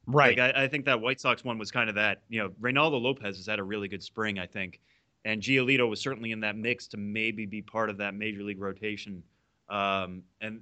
[0.07, 0.37] Right.
[0.37, 2.23] Like, I, I, think that White Sox one was kind of that.
[2.29, 4.81] You know, Reynaldo Lopez has had a really good spring, I think,
[5.25, 8.61] and Giolito was certainly in that mix to maybe be part of that major league
[8.61, 9.23] rotation.
[9.69, 10.61] Um, and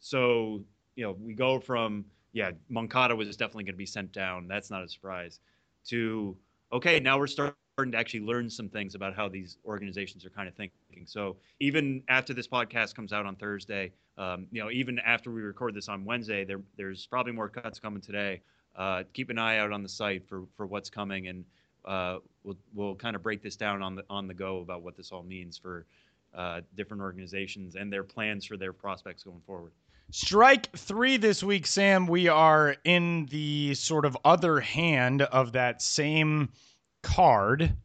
[0.00, 0.62] so,
[0.96, 2.04] you know, we go from
[2.34, 4.48] yeah, Moncada was definitely going to be sent down.
[4.48, 5.40] That's not a surprise.
[5.86, 6.36] To
[6.72, 10.48] okay, now we're starting to actually learn some things about how these organizations are kind
[10.48, 11.06] of thinking.
[11.06, 15.42] So even after this podcast comes out on Thursday, um, you know, even after we
[15.42, 18.40] record this on Wednesday, there, there's probably more cuts coming today.
[18.76, 21.44] Uh, keep an eye out on the site for, for what's coming, and
[21.84, 24.96] uh, we'll, we'll kind of break this down on the on the go about what
[24.96, 25.86] this all means for
[26.34, 29.70] uh, different organizations and their plans for their prospects going forward.
[30.10, 32.06] Strike three this week, Sam.
[32.06, 36.50] We are in the sort of other hand of that same
[37.04, 37.76] card.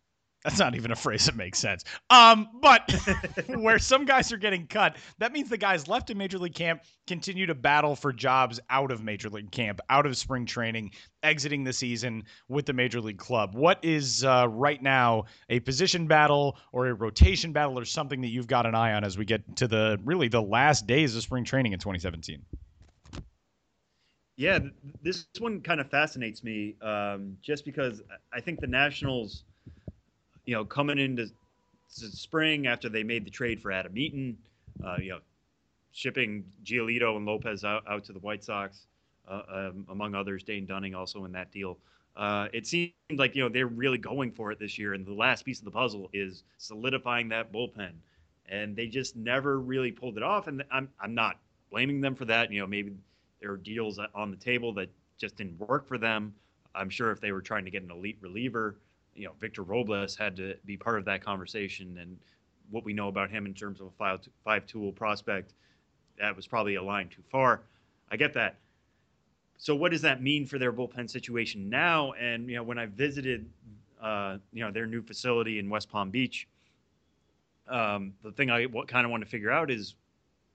[0.43, 1.83] That's not even a phrase that makes sense.
[2.09, 2.89] Um, but
[3.55, 6.81] where some guys are getting cut, that means the guys left in Major League Camp
[7.07, 10.91] continue to battle for jobs out of Major League Camp, out of spring training,
[11.23, 13.53] exiting the season with the Major League club.
[13.53, 18.29] What is uh, right now a position battle or a rotation battle or something that
[18.29, 21.21] you've got an eye on as we get to the really the last days of
[21.21, 22.45] spring training in 2017?
[24.39, 24.59] Yeah,
[25.03, 29.43] this one kind of fascinates me, um, just because I think the Nationals,
[30.45, 31.27] you know, coming into
[31.89, 34.37] spring after they made the trade for Adam Eaton,
[34.81, 35.19] uh, you know,
[35.91, 38.87] shipping Giolito and Lopez out, out to the White Sox,
[39.27, 41.77] uh, um, among others, Dane Dunning also in that deal.
[42.15, 45.13] Uh, it seemed like you know they're really going for it this year, and the
[45.13, 47.91] last piece of the puzzle is solidifying that bullpen,
[48.47, 50.47] and they just never really pulled it off.
[50.47, 52.53] And I'm I'm not blaming them for that.
[52.53, 52.93] You know, maybe
[53.41, 56.33] there are deals on the table that just didn't work for them.
[56.75, 58.75] I'm sure if they were trying to get an elite reliever,
[59.15, 61.97] you know, Victor Robles had to be part of that conversation.
[61.99, 62.17] And
[62.69, 65.53] what we know about him in terms of a five, five tool prospect,
[66.19, 67.61] that was probably a line too far.
[68.11, 68.55] I get that.
[69.57, 72.13] So what does that mean for their bullpen situation now?
[72.13, 73.49] And you know, when I visited,
[74.01, 76.47] uh, you know, their new facility in West Palm Beach,
[77.67, 79.95] um, the thing I kind of want to figure out is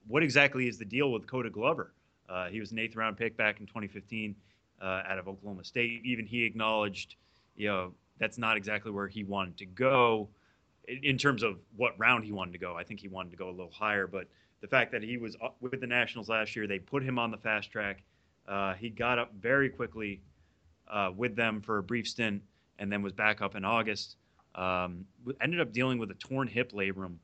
[0.07, 1.91] what exactly is the deal with Koda Glover?
[2.29, 4.35] Uh, he was an eighth round pick back in 2015
[4.81, 6.01] uh, out of Oklahoma State.
[6.03, 7.15] Even he acknowledged,
[7.55, 10.29] you know, that's not exactly where he wanted to go
[10.87, 12.75] in terms of what round he wanted to go.
[12.75, 14.27] I think he wanted to go a little higher, but
[14.61, 17.37] the fact that he was with the Nationals last year, they put him on the
[17.37, 18.03] fast track.
[18.47, 20.21] Uh, he got up very quickly
[20.87, 22.41] uh, with them for a brief stint
[22.79, 24.17] and then was back up in August.
[24.53, 25.05] Um,
[25.41, 27.15] ended up dealing with a torn hip labrum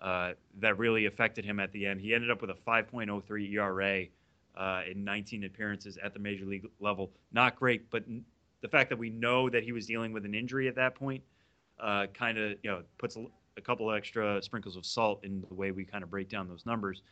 [0.00, 2.00] uh, that really affected him at the end.
[2.00, 4.06] He ended up with a 5.03 ERA
[4.56, 7.10] uh, in 19 appearances at the major league level.
[7.32, 8.04] Not great, but
[8.60, 11.22] the fact that we know that he was dealing with an injury at that point
[11.80, 13.24] uh, kind of you know puts a,
[13.56, 16.66] a couple extra sprinkles of salt in the way we kind of break down those
[16.66, 17.02] numbers.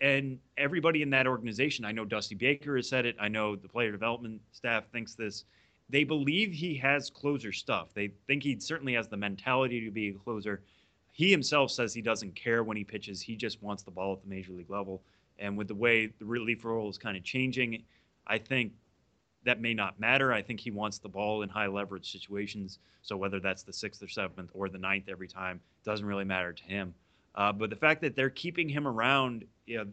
[0.00, 3.14] And everybody in that organization, I know Dusty Baker has said it.
[3.20, 5.44] I know the player development staff thinks this.
[5.88, 7.88] They believe he has closer stuff.
[7.94, 10.62] They think he certainly has the mentality to be a closer.
[11.12, 13.20] He himself says he doesn't care when he pitches.
[13.20, 15.02] He just wants the ball at the major league level.
[15.40, 17.82] And with the way the relief role is kind of changing,
[18.26, 18.72] I think
[19.44, 20.32] that may not matter.
[20.32, 22.78] I think he wants the ball in high leverage situations.
[23.02, 26.52] So whether that's the sixth or seventh or the ninth every time doesn't really matter
[26.52, 26.94] to him.
[27.34, 29.86] Uh, but the fact that they're keeping him around you know,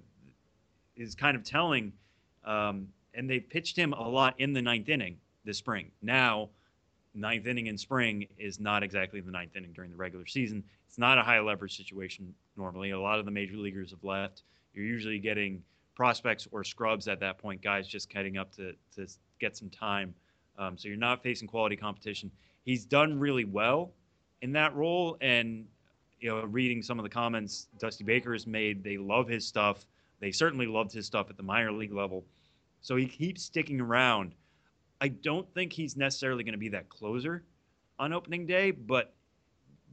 [0.95, 1.93] is kind of telling.
[2.43, 5.91] Um, and they pitched him a lot in the ninth inning this spring.
[6.01, 6.49] Now,
[7.13, 10.63] ninth inning in spring is not exactly the ninth inning during the regular season.
[10.87, 12.91] It's not a high leverage situation normally.
[12.91, 14.43] A lot of the major leaguers have left.
[14.77, 15.63] You're usually getting
[15.95, 19.07] prospects or scrubs at that point, guys just heading up to, to
[19.39, 20.13] get some time.
[20.59, 22.29] Um, so you're not facing quality competition.
[22.63, 23.93] He's done really well
[24.43, 25.17] in that role.
[25.19, 25.65] And,
[26.19, 29.87] you know, reading some of the comments Dusty Baker has made, they love his stuff.
[30.19, 32.23] They certainly loved his stuff at the minor league level.
[32.81, 34.35] So he keeps sticking around.
[35.01, 37.43] I don't think he's necessarily going to be that closer
[37.97, 39.15] on opening day, but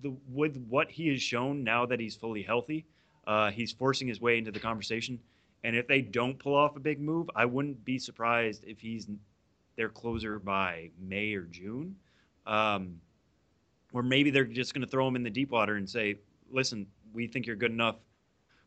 [0.02, 2.84] the with what he has shown now that he's fully healthy,
[3.26, 5.18] uh, he's forcing his way into the conversation.
[5.62, 9.08] And if they don't pull off a big move, I wouldn't be surprised if he's
[9.76, 11.96] their closer by May or June.
[12.46, 13.00] Um,
[13.92, 16.16] or maybe they're just going to throw him in the deep water and say,
[16.50, 17.96] listen, we think you're good enough.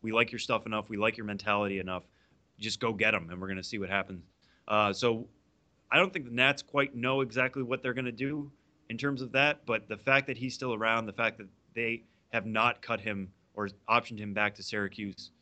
[0.02, 0.88] We like your stuff enough.
[0.88, 2.02] We like your mentality enough.
[2.58, 4.24] Just go get him, and we're going to see what happens.
[4.66, 5.26] Uh, so
[5.90, 8.50] I don't think the Nats quite know exactly what they're going to do
[8.88, 9.64] in terms of that.
[9.66, 13.30] But the fact that he's still around, the fact that they have not cut him
[13.58, 15.32] or optioned him back to Syracuse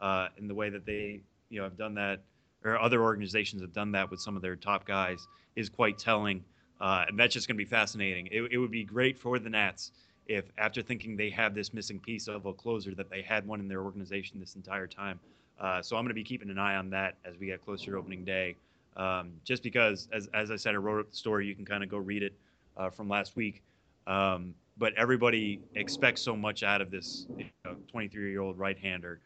[0.00, 2.20] uh, in the way that they you know have done that,
[2.64, 6.44] or other organizations have done that with some of their top guys, is quite telling.
[6.80, 8.26] Uh, and that's just going to be fascinating.
[8.32, 9.92] It, it would be great for the Nats
[10.26, 13.60] if, after thinking they have this missing piece of a closer, that they had one
[13.60, 15.20] in their organization this entire time.
[15.60, 17.92] Uh, so I'm going to be keeping an eye on that as we get closer
[17.92, 18.56] to opening day.
[18.96, 21.46] Um, just because, as, as I said, I wrote up the story.
[21.46, 22.32] You can kind of go read it
[22.78, 23.62] uh, from last week.
[24.06, 27.26] Um, but everybody expects so much out of this
[27.88, 29.20] 23 you know, year old right hander.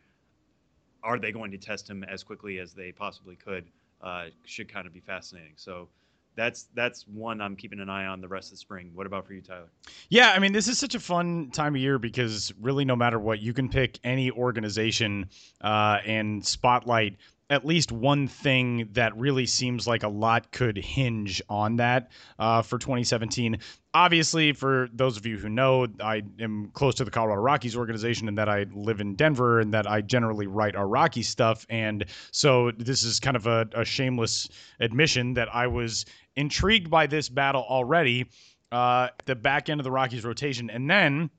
[1.04, 3.64] Are they going to test him as quickly as they possibly could?
[4.02, 5.52] Uh, should kind of be fascinating.
[5.56, 5.88] So
[6.36, 8.90] that's that's one I'm keeping an eye on the rest of the spring.
[8.94, 9.68] What about for you, Tyler?
[10.08, 13.20] Yeah, I mean, this is such a fun time of year because really, no matter
[13.20, 15.28] what, you can pick any organization
[15.60, 17.16] uh, and spotlight
[17.50, 22.62] at least one thing that really seems like a lot could hinge on that uh,
[22.62, 23.58] for 2017.
[23.92, 28.28] Obviously, for those of you who know, I am close to the Colorado Rockies organization
[28.28, 31.66] and that I live in Denver and that I generally write our Rocky stuff.
[31.68, 34.48] And so this is kind of a, a shameless
[34.80, 38.26] admission that I was intrigued by this battle already,
[38.72, 40.70] uh, the back end of the Rockies rotation.
[40.70, 41.30] And then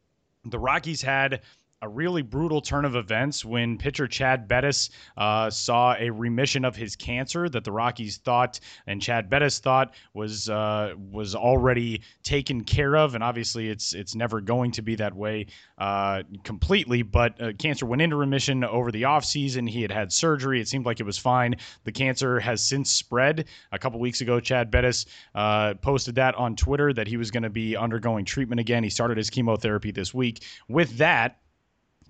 [0.46, 1.42] the Rockies had
[1.82, 6.76] a really brutal turn of events when pitcher Chad Bettis uh, saw a remission of
[6.76, 12.64] his cancer that the Rockies thought and Chad Bettis thought was uh, was already taken
[12.64, 17.02] care of, and obviously it's it's never going to be that way uh, completely.
[17.04, 19.70] But uh, cancer went into remission over the offseason.
[19.70, 20.62] He had had surgery.
[20.62, 21.56] It seemed like it was fine.
[21.84, 23.46] The cancer has since spread.
[23.72, 27.44] A couple weeks ago, Chad Bettis uh, posted that on Twitter that he was going
[27.44, 28.84] to be undergoing treatment again.
[28.84, 30.44] He started his chemotherapy this week.
[30.68, 31.38] With that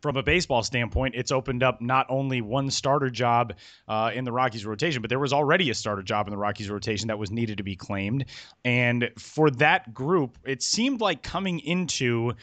[0.01, 3.53] from a baseball standpoint, it's opened up not only one starter job
[3.88, 6.69] uh, in the Rockies rotation, but there was already a starter job in the Rockies
[6.69, 8.25] rotation that was needed to be claimed.
[8.63, 12.34] And for that group, it seemed like coming into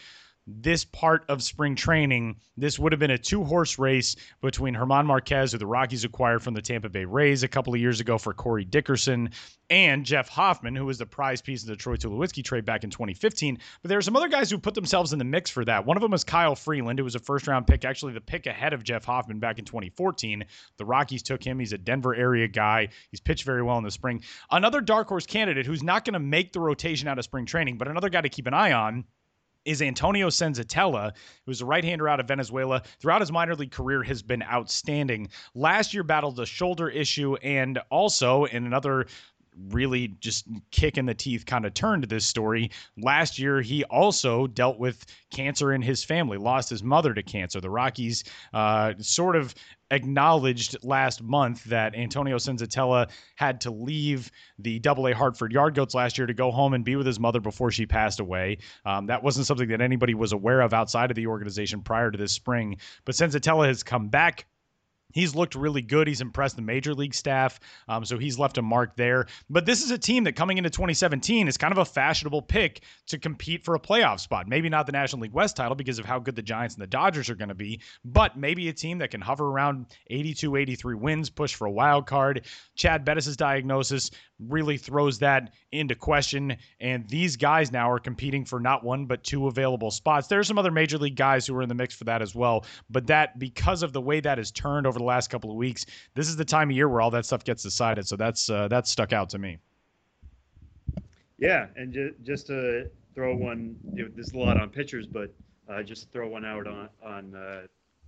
[0.46, 5.07] this part of spring training, this would have been a two horse race between German
[5.07, 8.18] Marquez, who the Rockies acquired from the Tampa Bay Rays a couple of years ago
[8.18, 9.31] for Corey Dickerson,
[9.70, 12.90] and Jeff Hoffman, who was the prize piece of the Troy Tulowitzki trade back in
[12.90, 13.59] 2015.
[13.81, 15.87] But there are some other guys who put themselves in the mix for that.
[15.87, 18.46] One of them was Kyle Freeland, who was a first round pick, actually the pick
[18.46, 20.44] ahead of Jeff Hoffman back in 2014.
[20.76, 21.61] The Rockies took him.
[21.61, 22.88] He's a Denver area guy.
[23.11, 24.22] He's pitched very well in the spring.
[24.50, 27.78] Another dark horse candidate who's not going to make the rotation out of spring training,
[27.78, 29.05] but another guy to keep an eye on
[29.64, 31.12] is Antonio Senzatela,
[31.46, 32.83] who's a right-hander out of Venezuela.
[33.01, 35.29] Throughout his minor league career, has been outstanding.
[35.55, 39.07] Last year, battled a shoulder issue, and also in another
[39.68, 42.70] really just kick in the teeth kind of turn to this story.
[42.96, 47.60] Last year, he also dealt with cancer in his family, lost his mother to cancer.
[47.60, 49.54] The Rockies uh, sort of
[49.90, 55.94] acknowledged last month that Antonio Senzatela had to leave the Double A Hartford Yard Goats
[55.94, 58.58] last year to go home and be with his mother before she passed away.
[58.86, 62.16] Um, that wasn't something that anybody was aware of outside of the organization prior to
[62.16, 62.78] this spring.
[63.04, 64.46] But Senzatela has come back
[65.12, 66.09] He's looked really good.
[66.09, 67.61] He's impressed the major league staff.
[67.88, 69.27] Um, so he's left a mark there.
[69.48, 72.83] But this is a team that coming into 2017 is kind of a fashionable pick
[73.07, 74.48] to compete for a playoff spot.
[74.48, 76.87] Maybe not the National League West title because of how good the Giants and the
[76.87, 80.94] Dodgers are going to be, but maybe a team that can hover around 82, 83
[80.94, 82.46] wins, push for a wild card.
[82.75, 84.11] Chad Bettis' diagnosis
[84.48, 86.57] really throws that into question.
[86.81, 90.27] And these guys now are competing for not one, but two available spots.
[90.27, 92.35] There are some other major league guys who are in the mix for that as
[92.35, 92.64] well.
[92.90, 95.86] But that, because of the way that has turned over the last couple of weeks,
[96.14, 98.06] this is the time of year where all that stuff gets decided.
[98.06, 99.58] So that's uh, that's stuck out to me.
[101.38, 105.34] Yeah, and ju- just to throw one, you know, there's a lot on pitchers, but
[105.68, 107.62] uh, just throw one out on on uh,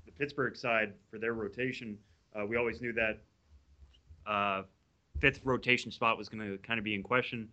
[0.07, 1.99] the Pittsburgh side for their rotation.
[2.35, 3.19] Uh, we always knew that
[4.27, 4.63] uh,
[5.21, 7.49] fifth rotation spot was going to kind of be in question.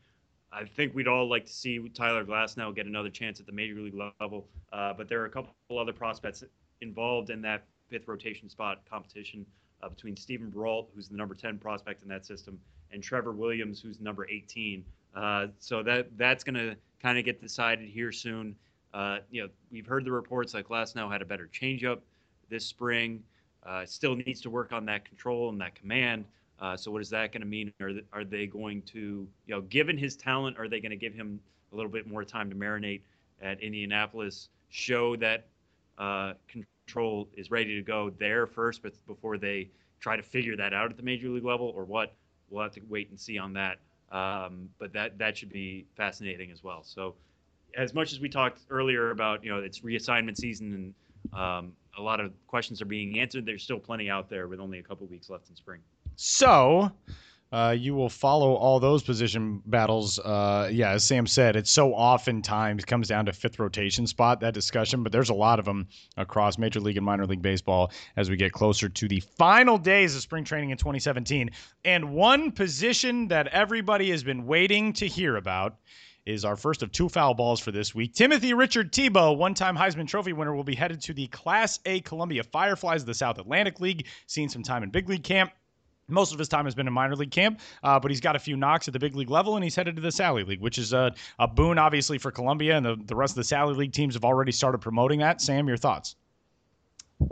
[0.53, 3.75] I think we'd all like to see Tyler Glasnow get another chance at the major
[3.75, 6.43] league level, uh, but there are a couple other prospects
[6.81, 9.45] involved in that fifth rotation spot competition
[9.83, 12.59] uh, between Steven Brault, who's the number 10 prospect in that system,
[12.91, 14.83] and Trevor Williams, who's number 18.
[15.15, 18.55] Uh, so that that's going to kind of get decided here soon.
[18.93, 21.99] Uh, you know, we've heard the reports like Glasnow had a better changeup
[22.49, 23.23] this spring.
[23.65, 26.25] Uh, still needs to work on that control and that command.
[26.59, 27.73] Uh, so what is that going to mean?
[27.81, 31.13] Are are they going to, you know, given his talent, are they going to give
[31.13, 31.39] him
[31.71, 33.01] a little bit more time to marinate
[33.41, 35.47] at Indianapolis, show that
[35.97, 36.33] uh,
[37.35, 40.97] is ready to go there first, but before they try to figure that out at
[40.97, 42.13] the major league level, or what?
[42.49, 43.77] We'll have to wait and see on that.
[44.11, 46.83] Um, but that that should be fascinating as well.
[46.83, 47.15] So,
[47.77, 52.01] as much as we talked earlier about, you know, it's reassignment season and um, a
[52.01, 55.07] lot of questions are being answered, there's still plenty out there with only a couple
[55.07, 55.79] weeks left in spring.
[56.15, 56.91] So,
[57.51, 60.19] uh, you will follow all those position battles.
[60.19, 64.53] Uh, yeah, as Sam said, it so oftentimes comes down to fifth rotation spot, that
[64.53, 68.29] discussion, but there's a lot of them across Major League and Minor League Baseball as
[68.29, 71.49] we get closer to the final days of spring training in 2017.
[71.83, 75.75] And one position that everybody has been waiting to hear about
[76.25, 78.13] is our first of two foul balls for this week.
[78.13, 81.99] Timothy Richard Tebow, one time Heisman Trophy winner, will be headed to the Class A
[82.01, 85.51] Columbia Fireflies of the South Atlantic League, seeing some time in big league camp.
[86.11, 88.39] Most of his time has been in minor league camp, uh, but he's got a
[88.39, 90.77] few knocks at the big league level, and he's headed to the Sally League, which
[90.77, 93.93] is a, a boon, obviously, for Columbia, and the, the rest of the Sally League
[93.93, 95.41] teams have already started promoting that.
[95.41, 96.15] Sam, your thoughts?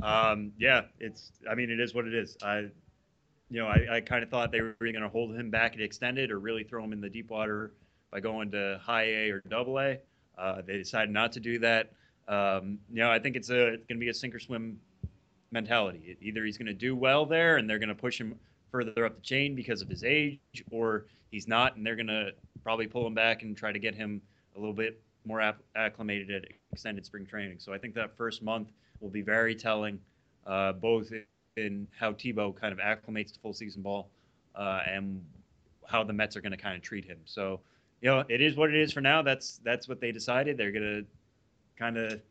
[0.03, 1.31] Um, yeah, it's.
[1.49, 2.37] I mean, it is what it is.
[2.43, 2.67] I,
[3.49, 5.81] you know, I, I kind of thought they were going to hold him back and
[5.81, 7.73] extend it, or really throw him in the deep water
[8.11, 9.97] by going to high A or double A.
[10.37, 11.91] Uh, they decided not to do that.
[12.27, 14.79] Um, you know, I think it's a it's going to be a sink or swim
[15.51, 16.15] mentality.
[16.21, 18.35] Either he's going to do well there, and they're going to push him
[18.71, 20.39] further up the chain because of his age,
[20.71, 22.31] or he's not, and they're going to
[22.63, 24.21] probably pull him back and try to get him
[24.55, 25.41] a little bit more
[25.75, 27.57] acclimated at extended spring training.
[27.59, 29.99] So I think that first month will be very telling,
[30.45, 31.11] uh, both
[31.57, 34.09] in how Tebow kind of acclimates to full season ball
[34.55, 35.23] uh, and
[35.85, 37.17] how the Mets are going to kind of treat him.
[37.25, 37.59] So,
[38.01, 39.21] you know, it is what it is for now.
[39.21, 40.57] That's that's what they decided.
[40.57, 41.05] They're going to
[41.77, 42.21] kind of.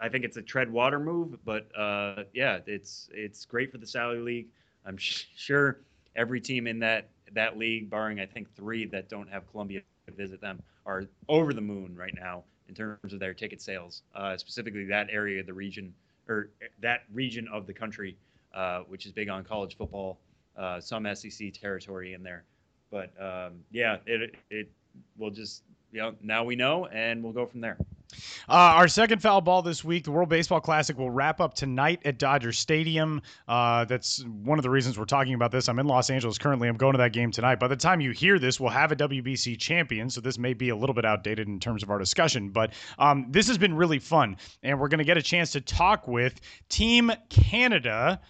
[0.00, 3.86] I think it's a tread water move, but uh, yeah, it's it's great for the
[3.86, 4.48] Sally League.
[4.84, 5.78] I'm sure
[6.16, 9.82] every team in that that league, barring I think three that don't have Columbia
[10.16, 14.02] visit them, are over the moon right now in terms of their ticket sales.
[14.14, 15.92] Uh, specifically, that area of the region
[16.28, 18.16] or that region of the country,
[18.54, 20.18] uh, which is big on college football,
[20.56, 22.44] uh, some SEC territory in there.
[22.90, 24.70] But um, yeah, it it
[25.18, 27.76] will just you know now we know, and we'll go from there.
[28.48, 32.00] Uh, our second foul ball this week, the World Baseball Classic, will wrap up tonight
[32.04, 33.22] at Dodger Stadium.
[33.48, 35.68] Uh, that's one of the reasons we're talking about this.
[35.68, 36.68] I'm in Los Angeles currently.
[36.68, 37.60] I'm going to that game tonight.
[37.60, 40.68] By the time you hear this, we'll have a WBC champion, so this may be
[40.68, 42.50] a little bit outdated in terms of our discussion.
[42.50, 45.60] But um, this has been really fun, and we're going to get a chance to
[45.60, 48.20] talk with Team Canada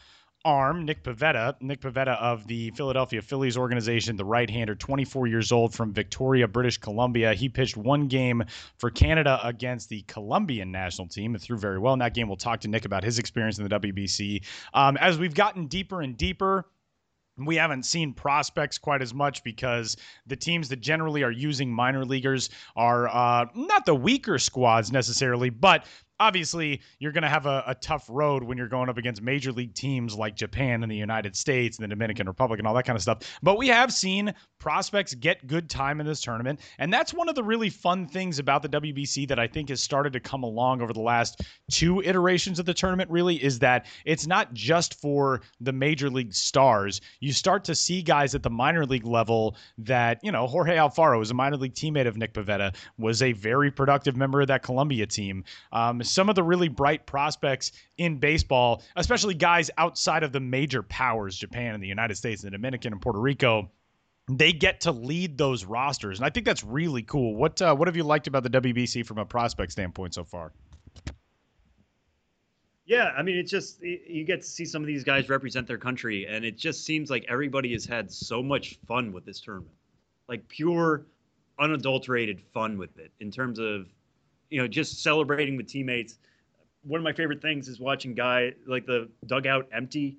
[0.44, 1.54] arm, Nick Pivetta.
[1.60, 6.46] Nick Pivetta of the Philadelphia Phillies organization, the right hander, 24 years old from Victoria,
[6.46, 7.34] British Columbia.
[7.34, 8.44] He pitched one game
[8.76, 12.28] for Canada against the Colombian national team and threw very well in that game.
[12.28, 14.44] We'll talk to Nick about his experience in the WBC.
[14.74, 16.66] Um, as we've gotten deeper and deeper,
[17.36, 22.04] we haven't seen prospects quite as much because the teams that generally are using minor
[22.04, 25.86] leaguers are uh, not the weaker squads necessarily, but
[26.20, 29.52] obviously you're going to have a, a, tough road when you're going up against major
[29.52, 32.84] league teams like Japan and the United States and the Dominican Republic and all that
[32.84, 33.38] kind of stuff.
[33.42, 36.60] But we have seen prospects get good time in this tournament.
[36.78, 39.82] And that's one of the really fun things about the WBC that I think has
[39.82, 43.86] started to come along over the last two iterations of the tournament, really, is that
[44.04, 47.00] it's not just for the major league stars.
[47.20, 51.20] You start to see guys at the minor league level that, you know, Jorge Alfaro
[51.20, 54.62] is a minor league teammate of Nick Pivetta, was a very productive member of that
[54.62, 55.44] Colombia team.
[55.72, 60.82] Um, some of the really bright prospects in baseball, especially guys outside of the major
[60.82, 63.70] powers, Japan and the United States and the Dominican and Puerto Rico,
[64.28, 67.34] they get to lead those rosters, and I think that's really cool.
[67.34, 70.52] What uh, what have you liked about the WBC from a prospect standpoint so far?
[72.86, 75.78] Yeah, I mean, it's just you get to see some of these guys represent their
[75.78, 79.74] country, and it just seems like everybody has had so much fun with this tournament,
[80.28, 81.06] like pure,
[81.58, 83.86] unadulterated fun with it in terms of
[84.54, 86.16] you know, just celebrating with teammates.
[86.84, 90.16] One of my favorite things is watching guy like the dugout empty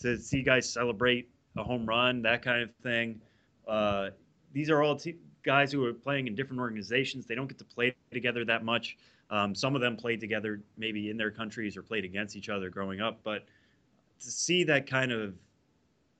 [0.00, 3.20] to see guys celebrate a home run, that kind of thing.
[3.68, 4.08] Uh,
[4.52, 7.26] these are all te- guys who are playing in different organizations.
[7.26, 8.96] They don't get to play together that much.
[9.30, 12.70] Um, some of them played together, maybe in their countries, or played against each other
[12.70, 13.20] growing up.
[13.22, 13.44] But
[14.18, 15.32] to see that kind of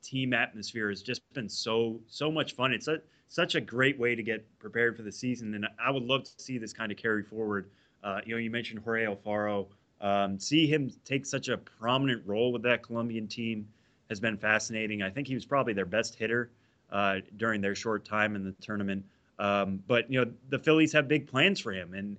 [0.05, 2.73] team atmosphere has just been so so much fun.
[2.73, 2.99] It's a,
[3.29, 6.31] such a great way to get prepared for the season, and I would love to
[6.37, 7.71] see this kind of carry forward.
[8.03, 9.67] Uh, you know, you mentioned Jorge Alfaro.
[10.01, 13.67] Um, see him take such a prominent role with that Colombian team
[14.09, 15.03] has been fascinating.
[15.03, 16.51] I think he was probably their best hitter
[16.93, 19.05] uh, during their short time in the tournament.
[19.39, 22.17] Um, but you know, the Phillies have big plans for him, and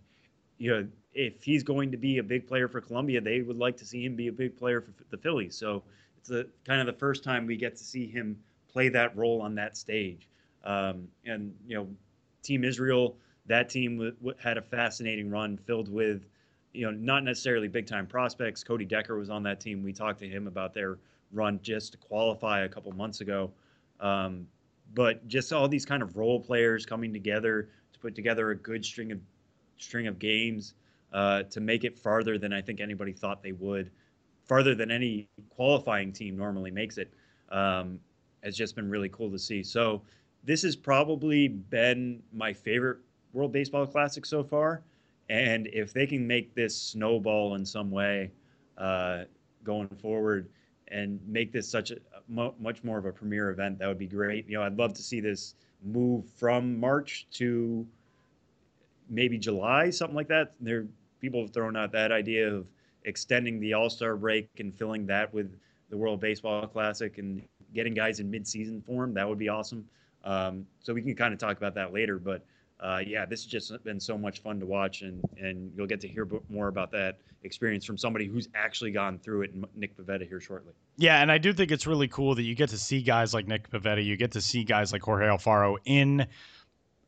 [0.58, 3.78] you know, if he's going to be a big player for Colombia, they would like
[3.78, 5.56] to see him be a big player for the Phillies.
[5.56, 5.84] So
[6.18, 8.38] it's the kind of the first time we get to see him
[8.72, 10.28] play that role on that stage.
[10.68, 11.88] Um, and you know,
[12.44, 16.28] Team Israel, that team w- w- had a fascinating run filled with,
[16.74, 18.64] you know, not necessarily big time prospects.
[18.64, 19.82] Cody Decker was on that team.
[19.82, 21.00] We talked to him about their
[21.32, 23.50] run just to qualify a couple months ago.
[24.02, 24.46] Um,
[24.94, 28.86] but just all these kind of role players coming together to put together a good
[28.86, 29.20] string of
[29.78, 30.74] string of games
[31.14, 33.90] uh, to make it farther than I think anybody thought they would,
[34.46, 37.14] farther than any qualifying team normally makes it,
[37.50, 38.00] um,
[38.44, 39.64] has just been really cool to see.
[39.64, 40.02] So
[40.48, 43.00] this has probably been my favorite
[43.34, 44.82] World Baseball Classic so far,
[45.30, 48.32] and if they can make this snowball in some way
[48.78, 49.26] uh,
[49.66, 50.48] going forward
[50.88, 51.98] and make this such a
[52.30, 54.48] much more of a premier event, that would be great.
[54.48, 57.86] You know, I'd love to see this move from March to
[59.10, 60.54] maybe July, something like that.
[60.62, 60.88] There,
[61.20, 62.68] people have thrown out that idea of
[63.04, 67.44] extending the All Star break and filling that with the World Baseball Classic and
[67.74, 69.14] getting guys in mid-season form.
[69.14, 69.86] That would be awesome.
[70.28, 72.46] Um, so we can kind of talk about that later, but
[72.82, 76.02] uh, yeah, this has just been so much fun to watch, and and you'll get
[76.02, 80.28] to hear more about that experience from somebody who's actually gone through it, Nick Pivetta
[80.28, 80.74] here shortly.
[80.98, 83.48] Yeah, and I do think it's really cool that you get to see guys like
[83.48, 86.28] Nick Pivetta, you get to see guys like Jorge Alfaro in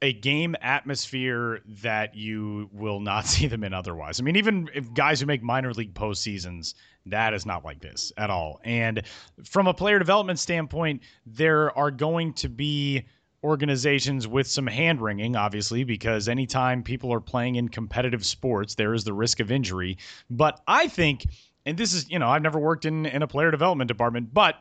[0.01, 4.19] a game atmosphere that you will not see them in otherwise.
[4.19, 6.73] I mean, even if guys who make minor league postseasons,
[7.11, 8.59] that is not like this at all.
[8.63, 9.03] And
[9.43, 13.05] from a player development standpoint, there are going to be
[13.43, 18.93] organizations with some hand wringing, obviously, because anytime people are playing in competitive sports, there
[18.93, 19.97] is the risk of injury.
[20.29, 21.25] But I think,
[21.65, 24.55] and this is, you know, I've never worked in, in a player development department, but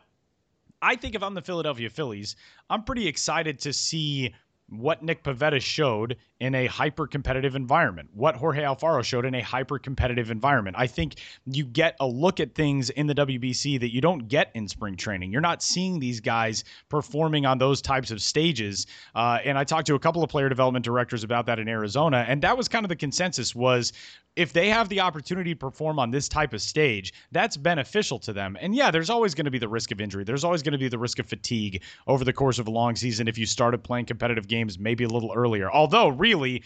[0.80, 2.36] I think if I'm the Philadelphia Phillies,
[2.70, 4.32] I'm pretty excited to see
[4.68, 9.40] what Nick Pivetta showed in a hyper competitive environment, what Jorge Alfaro showed in a
[9.40, 10.76] hyper competitive environment.
[10.78, 11.16] I think
[11.46, 14.96] you get a look at things in the WBC that you don't get in spring
[14.96, 15.32] training.
[15.32, 18.86] You're not seeing these guys performing on those types of stages.
[19.14, 22.24] Uh, and I talked to a couple of player development directors about that in Arizona,
[22.28, 23.92] and that was kind of the consensus was
[24.38, 28.32] if they have the opportunity to perform on this type of stage, that's beneficial to
[28.32, 28.56] them.
[28.60, 30.22] And yeah, there's always going to be the risk of injury.
[30.22, 32.94] There's always going to be the risk of fatigue over the course of a long
[32.94, 35.68] season if you started playing competitive games maybe a little earlier.
[35.68, 36.62] Although, really,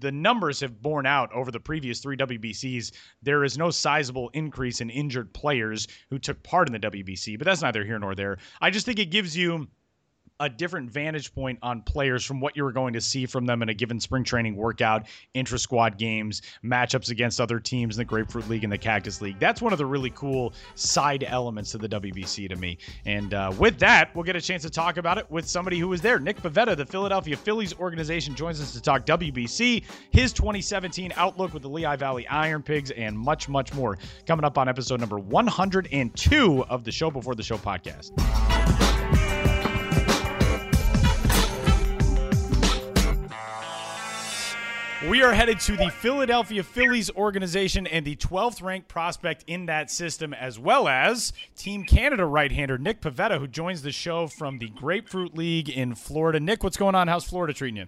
[0.00, 2.92] the numbers have borne out over the previous three WBCs.
[3.22, 7.46] There is no sizable increase in injured players who took part in the WBC, but
[7.46, 8.36] that's neither here nor there.
[8.60, 9.66] I just think it gives you
[10.40, 13.62] a different vantage point on players from what you were going to see from them
[13.62, 18.04] in a given spring training workout, intra squad games, matchups against other teams in the
[18.04, 19.38] Grapefruit League and the Cactus League.
[19.40, 22.78] That's one of the really cool side elements of the WBC to me.
[23.04, 25.88] And uh, with that, we'll get a chance to talk about it with somebody who
[25.88, 26.18] was there.
[26.20, 31.62] Nick Pivetta, the Philadelphia Phillies organization, joins us to talk WBC, his 2017 outlook with
[31.62, 36.64] the Lehigh Valley Iron Pigs, and much, much more coming up on episode number 102
[36.64, 38.97] of the Show Before the Show podcast.
[45.06, 49.92] We are headed to the Philadelphia Phillies organization and the 12th ranked prospect in that
[49.92, 54.58] system, as well as Team Canada right hander Nick Pivetta, who joins the show from
[54.58, 56.40] the Grapefruit League in Florida.
[56.40, 57.06] Nick, what's going on?
[57.06, 57.86] How's Florida treating you?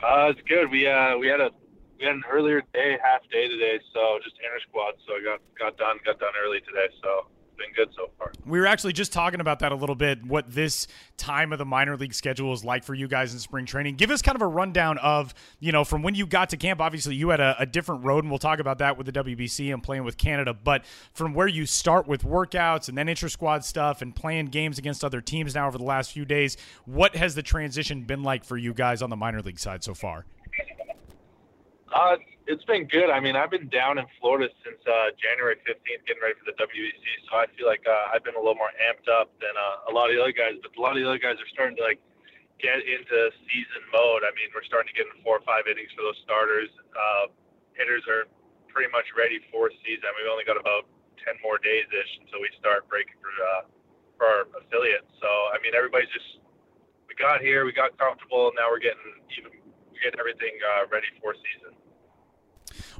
[0.00, 0.70] Uh, it's good.
[0.70, 1.50] We uh, we had a
[1.98, 4.94] we had an earlier day, half day today, so just inter squad.
[5.08, 6.86] So I got got done got done early today.
[7.02, 7.26] So
[7.60, 8.32] been good so far.
[8.44, 10.24] We were actually just talking about that a little bit.
[10.24, 10.86] What this
[11.16, 13.96] time of the minor league schedule is like for you guys in spring training.
[13.96, 16.80] Give us kind of a rundown of you know from when you got to camp.
[16.80, 19.72] Obviously, you had a, a different road, and we'll talk about that with the WBC
[19.72, 20.54] and playing with Canada.
[20.54, 24.78] But from where you start with workouts and then inter squad stuff and playing games
[24.78, 26.56] against other teams now over the last few days,
[26.86, 29.94] what has the transition been like for you guys on the minor league side so
[29.94, 30.24] far?
[31.92, 32.16] Uh,
[32.50, 33.14] it's been good.
[33.14, 36.58] I mean, I've been down in Florida since uh, January 15th, getting ready for the
[36.58, 37.06] WBC.
[37.30, 39.92] So I feel like uh, I've been a little more amped up than uh, a
[39.94, 40.58] lot of the other guys.
[40.58, 42.02] But a lot of the other guys are starting to like
[42.58, 44.26] get into season mode.
[44.26, 46.68] I mean, we're starting to get in four or five innings for those starters.
[46.90, 47.30] Uh,
[47.78, 48.26] hitters are
[48.66, 50.10] pretty much ready for season.
[50.18, 50.90] We've only got about
[51.22, 53.70] 10 more days ish until we start breaking for uh,
[54.18, 55.06] for our affiliates.
[55.22, 56.42] So I mean, everybody's just
[57.06, 59.54] we got here, we got comfortable, and now we're getting even
[59.94, 61.78] we get everything uh, ready for season.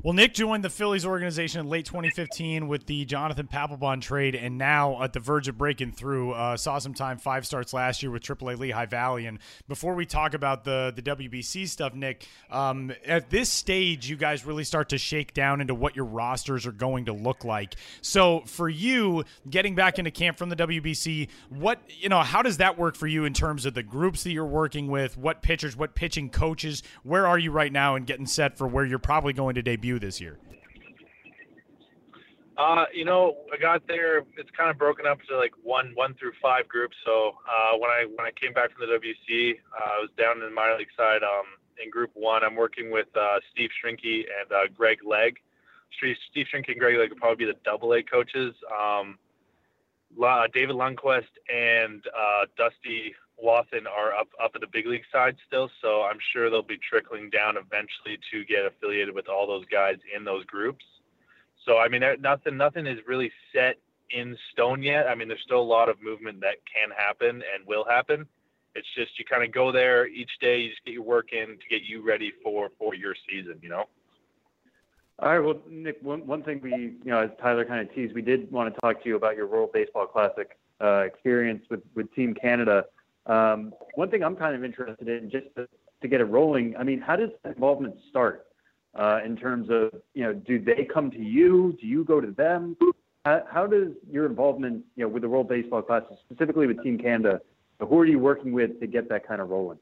[0.02, 4.56] Well, Nick joined the Phillies organization in late 2015 with the Jonathan Papelbon trade, and
[4.56, 6.32] now at the verge of breaking through.
[6.32, 9.26] Uh, saw some time five starts last year with AAA Lehigh Valley.
[9.26, 14.16] And before we talk about the the WBC stuff, Nick, um, at this stage, you
[14.16, 17.74] guys really start to shake down into what your rosters are going to look like.
[18.00, 22.56] So for you, getting back into camp from the WBC, what you know, how does
[22.56, 25.18] that work for you in terms of the groups that you're working with?
[25.18, 26.82] What pitchers, what pitching coaches?
[27.02, 29.89] Where are you right now and getting set for where you're probably going to debut?
[29.98, 30.38] This year?
[32.56, 34.18] Uh, you know, I got there.
[34.36, 36.94] It's kind of broken up to like one, one through five groups.
[37.06, 40.36] So uh, when I when I came back from the WC, uh, I was down
[40.38, 41.22] in the minor league side.
[41.22, 41.46] Um,
[41.82, 45.38] in Group One, I'm working with uh, Steve Shrinky and uh, Greg Legg.
[45.98, 48.54] Steve, Shrinky and Greg Legg would probably be the Double A coaches.
[48.70, 49.18] Um,
[50.16, 53.14] La, David Lundquist and uh, Dusty
[53.44, 56.78] Wathan are up up at the big league side still, so I'm sure they'll be
[56.78, 60.84] trickling down eventually to get affiliated with all those guys in those groups.
[61.66, 63.78] So I mean, nothing nothing is really set
[64.10, 65.06] in stone yet.
[65.06, 68.26] I mean, there's still a lot of movement that can happen and will happen.
[68.74, 71.48] It's just you kind of go there each day, you just get your work in
[71.48, 73.58] to get you ready for for your season.
[73.62, 73.84] You know.
[75.20, 75.38] All right.
[75.38, 78.50] Well, Nick, one, one thing we, you know, as Tyler kind of teased, we did
[78.50, 82.32] want to talk to you about your World Baseball Classic uh, experience with, with Team
[82.32, 82.86] Canada.
[83.26, 85.68] Um, one thing I'm kind of interested in, just to,
[86.02, 86.74] to get it rolling.
[86.78, 88.46] I mean, how does involvement start
[88.94, 91.76] uh, in terms of you know, do they come to you?
[91.80, 92.76] Do you go to them?
[93.24, 96.98] How, how does your involvement, you know, with the World Baseball Classic, specifically with Team
[96.98, 97.40] Canada,
[97.78, 99.78] who are you working with to get that kind of rolling?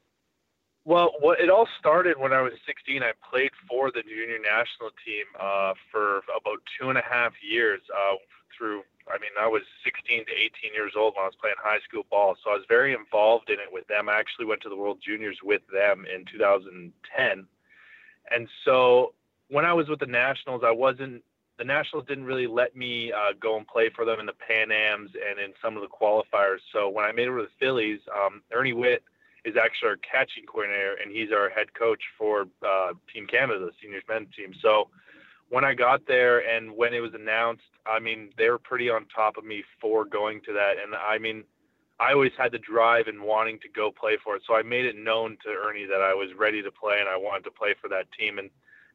[0.85, 3.03] Well, what it all started when I was 16.
[3.03, 7.81] I played for the junior national team uh, for about two and a half years
[7.93, 8.15] uh,
[8.57, 11.79] through I mean, I was 16 to 18 years old when I was playing high
[11.87, 14.09] school ball, so I was very involved in it with them.
[14.09, 17.47] I actually went to the World Juniors with them in 2010,
[18.31, 19.13] and so
[19.49, 21.23] when I was with the Nationals, I wasn't.
[21.57, 24.71] The Nationals didn't really let me uh, go and play for them in the Pan
[24.71, 26.59] Ams and in some of the qualifiers.
[26.71, 29.03] So when I made it with the Phillies, um, Ernie Whitt
[29.43, 33.71] is actually our catching coordinator, and he's our head coach for uh, Team Canada, the
[33.81, 34.53] seniors men's team.
[34.61, 34.87] So
[35.49, 39.05] when I got there and when it was announced, I mean, they were pretty on
[39.13, 40.75] top of me for going to that.
[40.83, 41.43] And I mean,
[41.99, 44.43] I always had the drive and wanting to go play for it.
[44.45, 47.17] So I made it known to Ernie that I was ready to play and I
[47.17, 48.37] wanted to play for that team.
[48.37, 48.49] And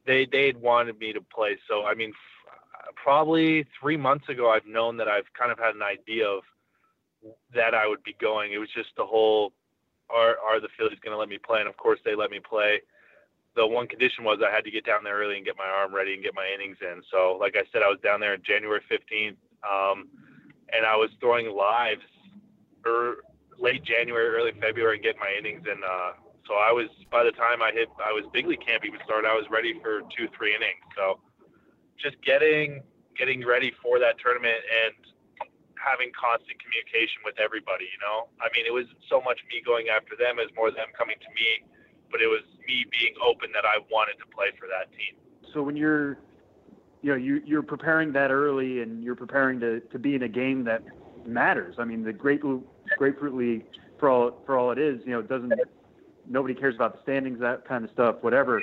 [0.07, 1.57] they, they had wanted me to play.
[1.67, 5.75] So, I mean, f- probably three months ago, I've known that I've kind of had
[5.75, 6.43] an idea of
[7.53, 8.53] that I would be going.
[8.53, 9.51] It was just the whole,
[10.09, 11.59] are, are the Phillies going to let me play?
[11.59, 12.81] And of course they let me play
[13.55, 15.95] the one condition was I had to get down there early and get my arm
[15.95, 17.01] ready and get my innings in.
[17.09, 20.09] So, like I said, I was down there on January 15th, um,
[20.73, 22.03] and I was throwing lives
[22.85, 23.23] er,
[23.57, 25.79] late January, early February, and getting my innings in.
[25.83, 28.99] Uh, so I was by the time I hit, I was big league camp even
[29.05, 29.27] started.
[29.27, 30.83] I was ready for two, three innings.
[30.95, 31.19] So,
[31.97, 32.83] just getting
[33.15, 34.93] getting ready for that tournament and
[35.79, 37.87] having constant communication with everybody.
[37.87, 40.91] You know, I mean, it was so much me going after them as more them
[40.91, 41.63] coming to me
[42.11, 45.15] but it was me being open that I wanted to play for that team.
[45.53, 46.17] So when you're,
[47.01, 50.27] you know, you, you're preparing that early and you're preparing to, to be in a
[50.27, 50.83] game that
[51.25, 51.75] matters.
[51.77, 52.65] I mean, the Grapefruit,
[52.97, 53.65] Grapefruit League,
[53.99, 55.53] for all for all it is, you know, doesn't
[56.27, 58.61] nobody cares about the standings, that kind of stuff, whatever.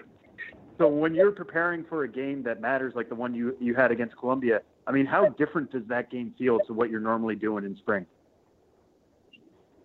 [0.79, 3.91] So when you're preparing for a game that matters, like the one you you had
[3.91, 7.65] against Colombia, I mean, how different does that game feel to what you're normally doing
[7.65, 8.07] in spring?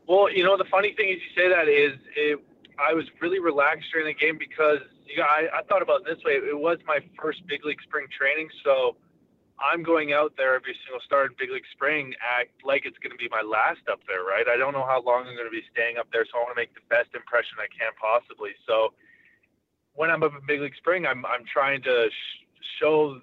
[0.08, 2.39] Well, you know, the funny thing is you say that is it
[2.78, 6.15] I was really relaxed during the game because you know, I, I thought about it
[6.15, 6.34] this way.
[6.34, 8.95] It was my first big league spring training, so
[9.57, 13.11] I'm going out there every single start in big league spring act like it's going
[13.11, 14.45] to be my last up there, right?
[14.45, 16.53] I don't know how long I'm going to be staying up there, so I want
[16.53, 18.53] to make the best impression I can possibly.
[18.69, 18.93] So
[19.97, 22.45] when I'm up in big league spring, I'm I'm trying to sh-
[22.80, 23.17] show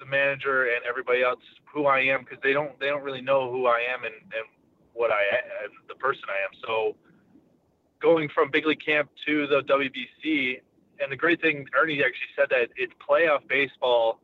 [0.00, 1.40] the manager and everybody else
[1.70, 4.46] who I am because they don't they don't really know who I am and, and
[4.92, 6.52] what I am, the person I am.
[6.66, 6.96] So
[8.02, 10.60] going from big league camp to the WBC.
[11.00, 14.20] And the great thing, Ernie actually said that it's playoff baseball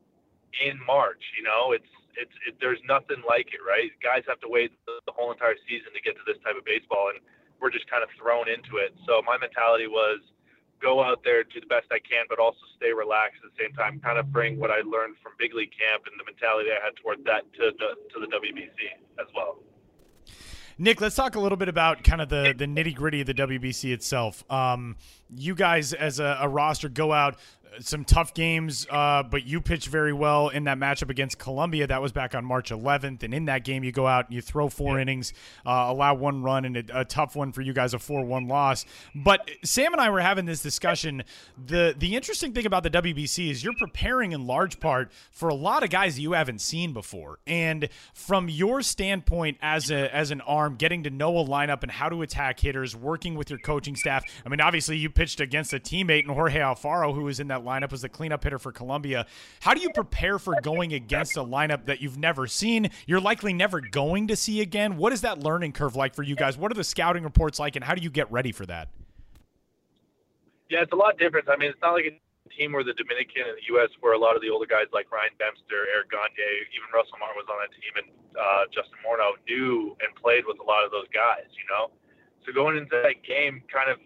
[0.66, 1.22] in March.
[1.36, 3.90] You know, it's it's it, there's nothing like it, right?
[4.02, 6.64] Guys have to wait the, the whole entire season to get to this type of
[6.66, 7.22] baseball, and
[7.62, 8.94] we're just kind of thrown into it.
[9.06, 10.18] So my mentality was
[10.82, 13.72] go out there, do the best I can, but also stay relaxed at the same
[13.74, 13.98] time.
[14.02, 16.94] Kind of bring what I learned from big league camp and the mentality I had
[16.98, 19.62] toward that to the to the WBC as well.
[20.80, 23.34] Nick, let's talk a little bit about kind of the, the nitty gritty of the
[23.34, 24.48] WBC itself.
[24.48, 24.96] Um,
[25.28, 27.36] you guys, as a, a, roster, go out.
[27.80, 31.86] Some tough games, uh, but you pitched very well in that matchup against Colombia.
[31.86, 34.40] That was back on March 11th, and in that game, you go out and you
[34.40, 35.02] throw four yeah.
[35.02, 35.32] innings,
[35.66, 38.84] uh, allow one run, and a, a, tough one for you guys, a 4-1 loss.
[39.14, 41.24] But Sam and I were having this discussion.
[41.56, 45.54] the The interesting thing about the WBC is you're preparing in large part for a
[45.54, 50.30] lot of guys that you haven't seen before, and from your standpoint as a as
[50.30, 53.58] an arm, getting to know a lineup and how to attack hitters, working with your
[53.58, 54.24] coaching staff.
[54.44, 57.57] I mean, obviously, you pitched against a teammate in Jorge Alfaro, who was in that
[57.62, 59.26] lineup was the cleanup hitter for Colombia.
[59.61, 62.90] How do you prepare for going against a lineup that you've never seen?
[63.06, 64.96] You're likely never going to see again.
[64.96, 66.56] What is that learning curve like for you guys?
[66.56, 68.88] What are the scouting reports like, and how do you get ready for that?
[70.70, 71.48] Yeah, it's a lot different.
[71.48, 72.20] I mean, it's not like a
[72.52, 75.09] team where the Dominican and the U.S., where a lot of the older guys like
[75.12, 79.36] Ryan Dempster, Eric Gagne, even Russell Marr was on that team, and uh, Justin Morneau
[79.48, 81.94] knew and played with a lot of those guys, you know?
[82.44, 84.00] So going into that game, kind of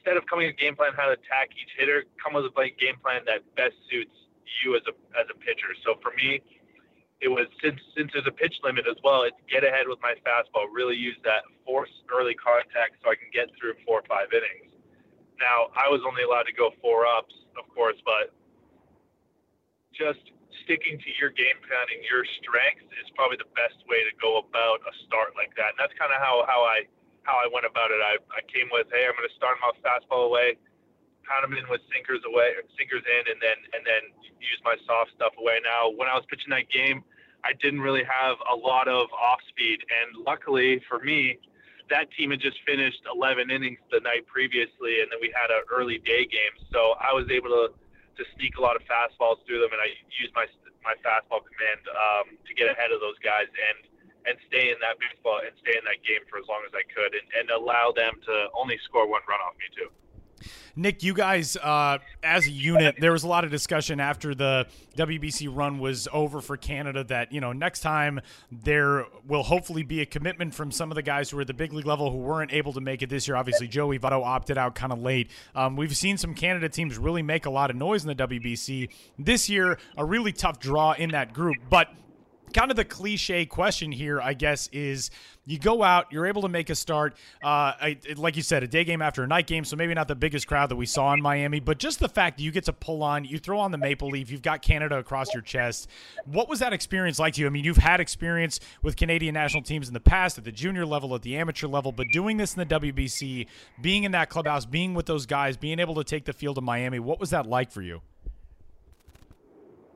[0.00, 2.72] instead of coming with a game plan how to attack each hitter, come with a
[2.80, 4.16] game plan that best suits
[4.64, 5.76] you as a as a pitcher.
[5.84, 6.40] So for me,
[7.20, 10.16] it was since since there's a pitch limit as well, it's get ahead with my
[10.24, 14.32] fastball, really use that force early contact so I can get through four or five
[14.32, 14.72] innings.
[15.36, 18.32] Now I was only allowed to go four ups, of course, but
[19.92, 20.32] just
[20.64, 24.40] sticking to your game plan and your strengths is probably the best way to go
[24.40, 25.76] about a start like that.
[25.76, 26.88] And that's kind of how how I
[27.22, 28.00] how I went about it.
[28.00, 30.56] I, I came with, hey, I'm going to start him off fastball away,
[31.26, 34.02] pound him in with sinkers away, sinkers in, and then and then
[34.40, 35.60] use my soft stuff away.
[35.62, 37.04] Now, when I was pitching that game,
[37.44, 41.38] I didn't really have a lot of off speed, and luckily for me,
[41.88, 45.66] that team had just finished 11 innings the night previously, and then we had an
[45.68, 47.74] early day game, so I was able to
[48.18, 50.46] to sneak a lot of fastballs through them, and I used my
[50.84, 53.89] my fastball command um, to get ahead of those guys and
[54.26, 56.84] and stay in that baseball and stay in that game for as long as I
[56.88, 59.90] could and, and allow them to only score one run off me too.
[60.76, 64.66] Nick, you guys, uh, as a unit, there was a lot of discussion after the
[64.96, 70.00] WBC run was over for Canada that, you know, next time there will hopefully be
[70.00, 72.18] a commitment from some of the guys who are at the big league level who
[72.18, 73.36] weren't able to make it this year.
[73.36, 75.30] Obviously, Joey Votto opted out kind of late.
[75.54, 78.88] Um, we've seen some Canada teams really make a lot of noise in the WBC.
[79.18, 81.56] This year, a really tough draw in that group.
[81.68, 81.88] But
[82.52, 85.10] kind of the cliche question here, I guess, is
[85.46, 87.14] you go out, you're able to make a start.
[87.42, 90.08] Uh, I, like you said, a day game after a night game, so maybe not
[90.08, 92.64] the biggest crowd that we saw in Miami, but just the fact that you get
[92.64, 95.88] to pull on, you throw on the maple leaf, you've got Canada across your chest.
[96.24, 97.46] What was that experience like to you?
[97.46, 100.86] I mean, you've had experience with Canadian national teams in the past at the junior
[100.86, 103.46] level, at the amateur level, but doing this in the WBC,
[103.80, 106.64] being in that clubhouse, being with those guys, being able to take the field in
[106.64, 108.02] Miami, what was that like for you?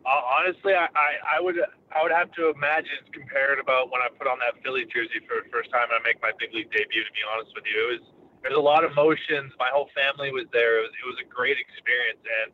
[0.04, 1.56] Uh, honestly, I, I, I would
[1.88, 5.40] I would have to imagine compared about when I put on that Philly jersey for
[5.40, 7.00] the first time and I make my big league debut.
[7.00, 8.04] To be honest with you, it was
[8.44, 9.56] there's a lot of emotions.
[9.56, 10.84] My whole family was there.
[10.84, 12.52] It was, it was a great experience, and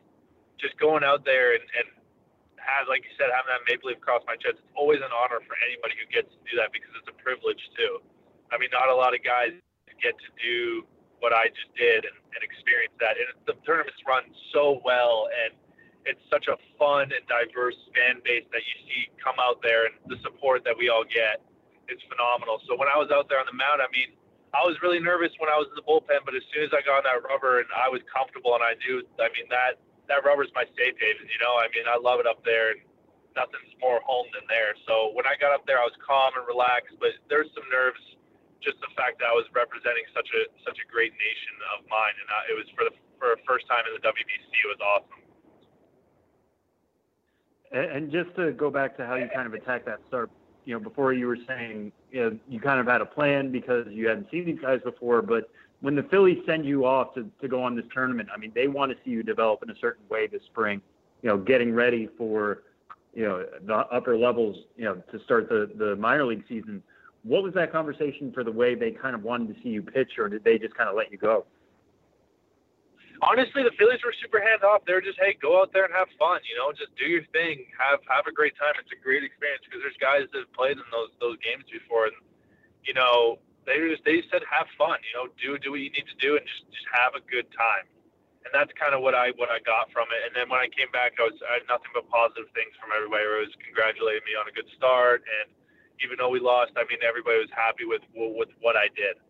[0.55, 1.91] just going out there and, and
[2.55, 4.63] have, like you said, having that maple leaf across my chest.
[4.63, 7.59] It's always an honor for anybody who gets to do that because it's a privilege
[7.75, 7.99] too.
[8.53, 9.51] I mean, not a lot of guys
[9.99, 10.87] get to do
[11.21, 13.19] what I just did and, and experience that.
[13.19, 15.53] And the tournaments run so well and
[16.05, 19.95] it's such a fun and diverse fan base that you see come out there and
[20.09, 21.41] the support that we all get
[21.89, 22.61] is phenomenal.
[22.65, 24.15] So when I was out there on the mound, I mean,
[24.51, 26.83] I was really nervous when I was in the bullpen, but as soon as I
[26.83, 29.79] got on that rubber and I was comfortable and I knew, I mean, that,
[30.11, 32.75] that rubber is my safe haven, you know, I mean, I love it up there
[32.75, 32.83] and
[33.31, 34.75] nothing's more home than there.
[34.83, 38.01] So when I got up there, I was calm and relaxed, but there's some nerves,
[38.59, 42.15] just the fact that I was representing such a, such a great nation of mine.
[42.19, 42.93] And I, it was for the,
[43.23, 45.30] for the first time in the WBC, it was awesome.
[47.71, 50.29] And just to go back to how you kind of attack that start,
[50.65, 53.87] you know, before you were saying, you know, you kind of had a plan because
[53.89, 55.49] you hadn't seen these guys before, but
[55.79, 58.67] when the Phillies send you off to, to go on this tournament, I mean, they
[58.67, 60.81] want to see you develop in a certain way this spring,
[61.21, 62.63] you know, getting ready for,
[63.13, 66.83] you know, the upper levels, you know, to start the, the minor league season.
[67.23, 70.19] What was that conversation for the way they kind of wanted to see you pitch,
[70.19, 71.45] or did they just kind of let you go?
[73.21, 74.83] Honestly, the Phillies were super hands off.
[74.85, 76.41] They were just, hey, go out there and have fun.
[76.49, 78.73] You know, just do your thing, have have a great time.
[78.81, 82.09] It's a great experience because there's guys that have played in those those games before,
[82.09, 82.17] and
[82.83, 84.97] you know, they just they said have fun.
[85.05, 87.47] You know, do do what you need to do and just just have a good
[87.53, 87.85] time.
[88.41, 90.25] And that's kind of what I what I got from it.
[90.25, 92.89] And then when I came back, I was I had nothing but positive things from
[92.89, 93.21] everybody.
[93.21, 95.53] It was congratulating me on a good start, and
[96.01, 99.21] even though we lost, I mean, everybody was happy with with what I did.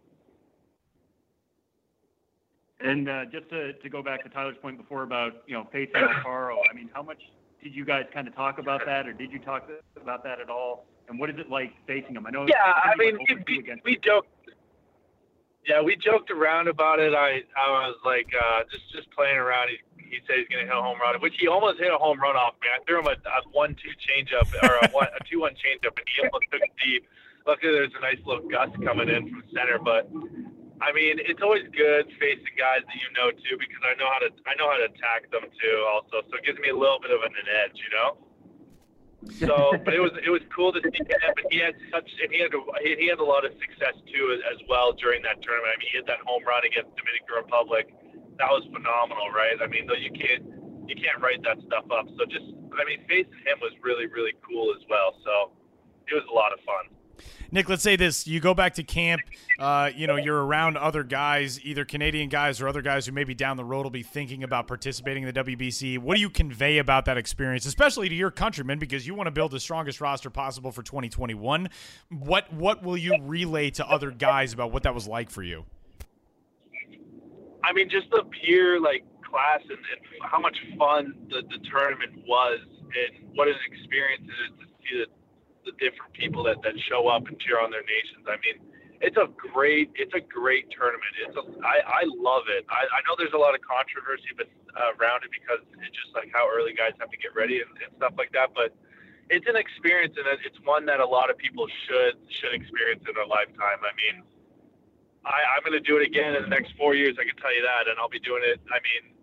[2.84, 6.01] And uh, just to, to go back to Tyler's point before about you know facing
[6.01, 7.21] Alfaro, I mean, how much
[7.63, 9.69] did you guys kind of talk about that, or did you talk
[10.01, 10.86] about that at all?
[11.07, 12.25] And what is it like facing him?
[12.25, 12.45] I know.
[12.47, 14.29] Yeah, I mean, we, we, we joked.
[15.67, 17.13] Yeah, we joked around about it.
[17.13, 19.69] I I was like uh, just just playing around.
[19.69, 19.77] He,
[20.11, 22.19] he said he's going to hit a home run, which he almost hit a home
[22.19, 22.67] run off me.
[22.67, 26.27] I threw him a, a one-two changeup or a, one, a two-one changeup, and he
[26.27, 27.07] almost took it deep.
[27.47, 30.11] Luckily, there's a nice little gust coming in from center, but
[30.82, 34.17] I mean, it's always good facing guys that you know too, because I know how
[34.25, 36.25] to I know how to attack them too, also.
[36.25, 38.17] So it gives me a little bit of an edge, you know.
[39.38, 42.34] So, but it was it was cool to see him, and he had such and
[42.34, 45.38] he had a, he had a lot of success too as, as well during that
[45.45, 45.69] tournament.
[45.69, 47.93] I mean, he hit that home run against Dominican Republic.
[48.41, 49.61] That was phenomenal, right?
[49.61, 50.49] I mean, though you can't
[50.89, 52.09] you can't write that stuff up.
[52.17, 55.13] So just I mean, facing him was really really cool as well.
[55.21, 55.53] So
[56.09, 56.89] it was a lot of fun.
[57.51, 59.22] Nick, let's say this: you go back to camp.
[59.59, 63.34] Uh, you know, you're around other guys, either Canadian guys or other guys who maybe
[63.34, 65.99] down the road will be thinking about participating in the WBC.
[65.99, 69.32] What do you convey about that experience, especially to your countrymen, because you want to
[69.32, 71.69] build the strongest roster possible for 2021?
[72.09, 75.65] What what will you relay to other guys about what that was like for you?
[77.63, 82.24] I mean, just the pure like class and, and how much fun the, the tournament
[82.28, 85.20] was, and what an experience it is to see the
[85.66, 88.26] the different people that, that show up and cheer on their nations.
[88.26, 88.62] I mean,
[89.01, 91.09] it's a great it's a great tournament.
[91.26, 92.66] It's a, I, I love it.
[92.70, 94.45] I, I know there's a lot of controversy but
[94.78, 97.72] uh, around it because it's just like how early guys have to get ready and,
[97.82, 98.53] and stuff like that.
[98.53, 98.78] But
[99.34, 103.18] it's an experience and it's one that a lot of people should should experience in
[103.18, 103.82] their lifetime.
[103.82, 104.22] I mean,
[105.26, 107.18] I, I'm going to do it again in the next four years.
[107.18, 108.62] I can tell you that, and I'll be doing it.
[108.70, 109.18] I mean,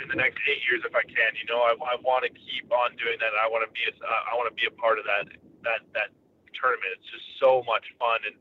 [0.00, 1.32] in the next eight years if I can.
[1.40, 3.32] You know, I, I want to keep on doing that.
[3.32, 5.32] I want to be a, I want to be a part of that
[5.62, 6.10] that that
[6.56, 6.94] tournament.
[6.98, 8.36] It's just so much fun, and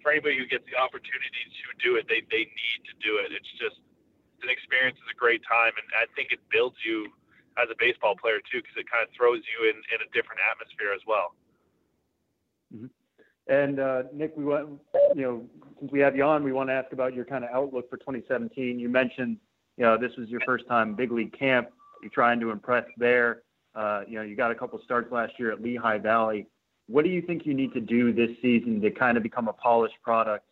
[0.00, 3.34] for anybody who gets the opportunity to do it, they they need to do it.
[3.34, 3.80] It's just
[4.42, 4.96] an experience.
[5.02, 7.10] It's a great time, and I think it builds you
[7.58, 10.40] as a baseball player too, because it kind of throws you in in a different
[10.44, 11.34] atmosphere as well.
[12.72, 12.92] Mm-hmm.
[13.48, 14.80] And uh, Nick, we want
[15.14, 15.36] you know
[15.80, 17.96] since we have you on, we want to ask about your kind of outlook for
[17.98, 18.78] 2017.
[18.78, 19.36] You mentioned
[19.76, 21.68] you know this was your first time big league camp.
[22.02, 23.42] You're trying to impress there.
[23.74, 26.46] Uh, you know, you got a couple starts last year at Lehigh Valley
[26.88, 29.52] what do you think you need to do this season to kind of become a
[29.52, 30.44] polished product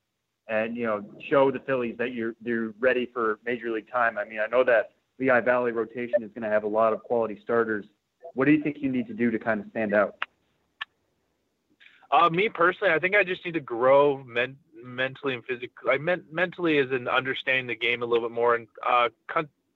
[0.49, 4.18] and you know show the Phillies that you're they're ready for major league time?
[4.18, 7.03] I mean, I know that Lehigh Valley rotation is going to have a lot of
[7.03, 7.85] quality starters.
[8.35, 10.16] What do you think you need to do to kind of stand out?
[12.11, 15.91] Uh, me personally, I think I just need to grow men- mentally and physically.
[15.91, 19.09] I meant mentally is in understanding the game a little bit more and uh,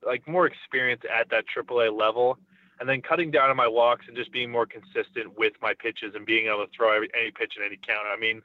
[0.04, 2.38] like more experience at that AAA level
[2.80, 6.14] and then cutting down on my walks and just being more consistent with my pitches
[6.14, 8.06] and being able to throw every, any pitch in any count.
[8.06, 8.42] I mean,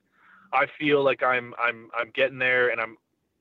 [0.52, 2.98] I feel like I'm I'm I'm getting there and I'm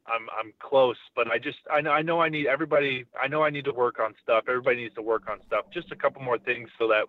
[0.07, 3.43] I'm I'm close, but I just I know I know I need everybody I know
[3.43, 4.45] I need to work on stuff.
[4.49, 5.67] Everybody needs to work on stuff.
[5.73, 7.05] Just a couple more things so that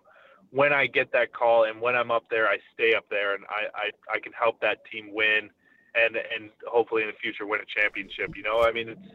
[0.50, 3.44] when I get that call and when I'm up there, I stay up there and
[3.48, 5.50] I I, I can help that team win
[5.94, 8.36] and and hopefully in the future win a championship.
[8.36, 9.08] You know, I mean it's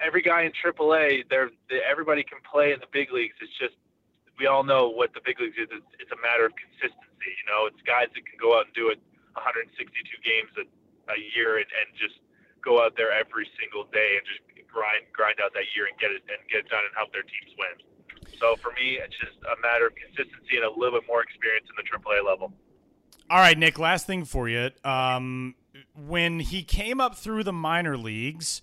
[0.00, 3.36] every guy in AAA, they're, they, everybody can play in the big leagues.
[3.40, 3.76] It's just
[4.40, 5.68] we all know what the big leagues is.
[5.68, 7.32] It's, it's a matter of consistency.
[7.36, 8.98] You know, it's guys that can go out and do it
[9.36, 9.76] 162
[10.24, 10.64] games a,
[11.12, 12.16] a year and, and just
[12.64, 14.40] go out there every single day and just
[14.72, 17.26] grind grind out that year and get it and get it done and help their
[17.26, 17.76] teams win.
[18.40, 21.68] So for me, it's just a matter of consistency and a little bit more experience
[21.68, 22.52] in the AAA level.
[23.28, 23.78] All right, Nick.
[23.78, 24.70] Last thing for you.
[24.84, 25.54] Um,
[25.94, 28.62] when he came up through the minor leagues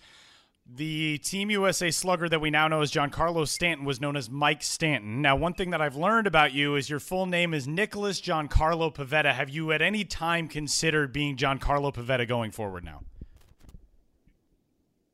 [0.76, 4.62] the Team USA slugger that we now know as Giancarlo Stanton was known as Mike
[4.62, 5.22] Stanton.
[5.22, 8.94] Now, one thing that I've learned about you is your full name is Nicholas Giancarlo
[8.94, 9.34] Pivetta.
[9.34, 13.04] Have you at any time considered being Giancarlo Pivetta going forward now?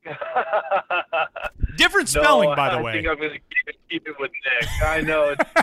[1.78, 2.92] Different spelling, no, by the way.
[2.92, 4.32] I think I'm going to keep it, keep it with
[4.62, 4.70] Nick.
[4.84, 5.36] I know.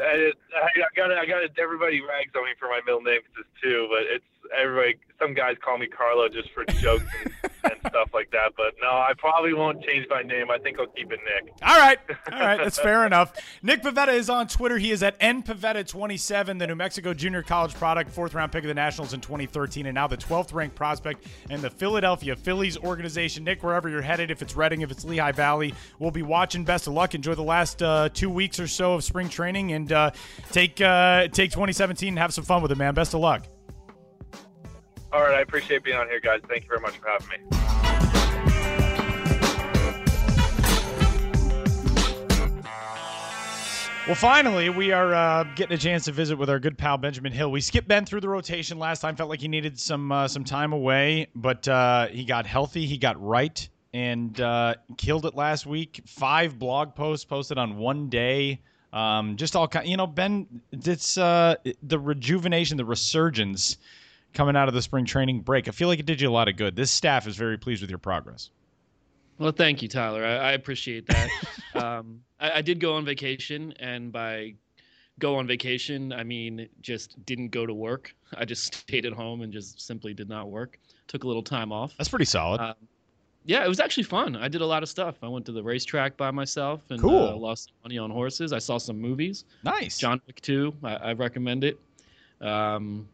[0.00, 3.20] I, I got I got everybody rags on me for my middle name
[3.62, 4.24] too, but it's
[4.56, 4.98] everybody.
[5.18, 7.34] Some guys call me Carlo just for jokes and,
[7.64, 8.52] and stuff like that.
[8.56, 10.50] But no, I probably won't change my name.
[10.50, 11.52] I think I'll keep it Nick.
[11.62, 11.98] All right,
[12.32, 13.34] all right, that's fair enough.
[13.62, 14.78] Nick Pivetta is on Twitter.
[14.78, 18.74] He is at npavetta27, the New Mexico junior college product, fourth round pick of the
[18.74, 23.44] Nationals in 2013, and now the 12th ranked prospect in the Philadelphia Phillies organization.
[23.44, 26.64] Nick, wherever you're headed, if it's Reading, if it's Lehigh Valley, we'll be watching.
[26.64, 27.14] Best of luck.
[27.14, 30.10] Enjoy the last uh, two weeks or so of spring training, and uh,
[30.50, 32.94] take uh, take 2017 and have some fun with it, man.
[32.94, 33.46] Best of luck.
[35.12, 36.40] All right, I appreciate being on here, guys.
[36.48, 37.60] Thank you very much for having me.
[44.06, 47.32] Well, finally, we are uh, getting a chance to visit with our good pal Benjamin
[47.32, 47.50] Hill.
[47.50, 49.14] We skipped Ben through the rotation last time.
[49.14, 52.86] Felt like he needed some uh, some time away, but uh, he got healthy.
[52.86, 56.02] He got right and uh, killed it last week.
[56.06, 58.60] Five blog posts posted on one day.
[58.92, 60.46] Um, just all kind, you know, Ben.
[60.72, 63.76] It's uh, the rejuvenation, the resurgence
[64.32, 65.68] coming out of the spring training break.
[65.68, 66.76] I feel like it did you a lot of good.
[66.76, 68.50] This staff is very pleased with your progress.
[69.38, 70.24] Well, thank you, Tyler.
[70.24, 71.30] I, I appreciate that.
[71.74, 74.54] um, I, I, did go on vacation, and by
[75.18, 78.14] go on vacation, I mean just didn't go to work.
[78.36, 80.78] I just stayed at home and just simply did not work.
[81.08, 81.94] Took a little time off.
[81.96, 82.60] That's pretty solid.
[82.60, 82.74] Um,
[83.46, 84.36] yeah, it was actually fun.
[84.36, 85.16] I did a lot of stuff.
[85.22, 87.28] I went to the racetrack by myself and cool.
[87.28, 88.52] uh, lost money on horses.
[88.52, 89.44] I saw some movies.
[89.64, 89.96] Nice.
[89.98, 90.74] John Wick 2.
[90.84, 91.80] I, I recommend it.
[92.42, 93.08] Um,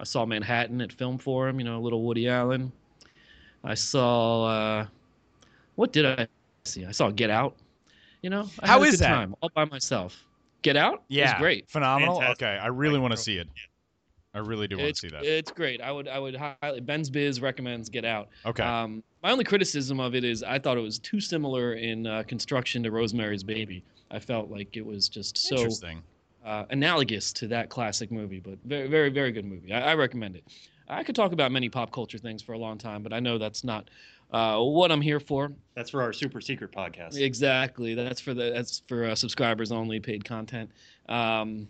[0.00, 1.60] I saw Manhattan at Film Forum.
[1.60, 2.72] You know, a little Woody Allen.
[3.62, 4.46] I saw.
[4.46, 4.86] Uh,
[5.76, 6.26] what did I
[6.64, 6.84] see?
[6.84, 7.54] I saw Get Out.
[8.22, 9.08] You know, I how is that?
[9.08, 10.24] Time, all by myself.
[10.62, 11.04] Get Out.
[11.08, 11.68] Yeah, great.
[11.68, 12.20] Phenomenal.
[12.20, 12.46] Fantastic.
[12.46, 13.48] Okay, I really want to see it.
[14.32, 15.24] I really do want to see that.
[15.24, 15.80] it's great.
[15.80, 18.28] I would I would highly Ben's Biz recommends Get Out.
[18.46, 18.62] Okay.
[18.62, 22.22] Um, my only criticism of it is I thought it was too similar in uh,
[22.26, 23.82] construction to Rosemary's Baby.
[24.10, 26.02] I felt like it was just so Interesting.
[26.44, 29.72] Uh, analogous to that classic movie, but very, very, very good movie.
[29.72, 30.44] I, I recommend it.
[30.88, 33.38] I could talk about many pop culture things for a long time, but I know
[33.38, 33.90] that's not
[34.32, 35.52] uh, what I'm here for.
[35.74, 37.20] That's for our super secret podcast.
[37.20, 37.94] Exactly.
[37.94, 40.70] That's for the that's for uh, subscribers only, paid content.
[41.08, 41.68] Um,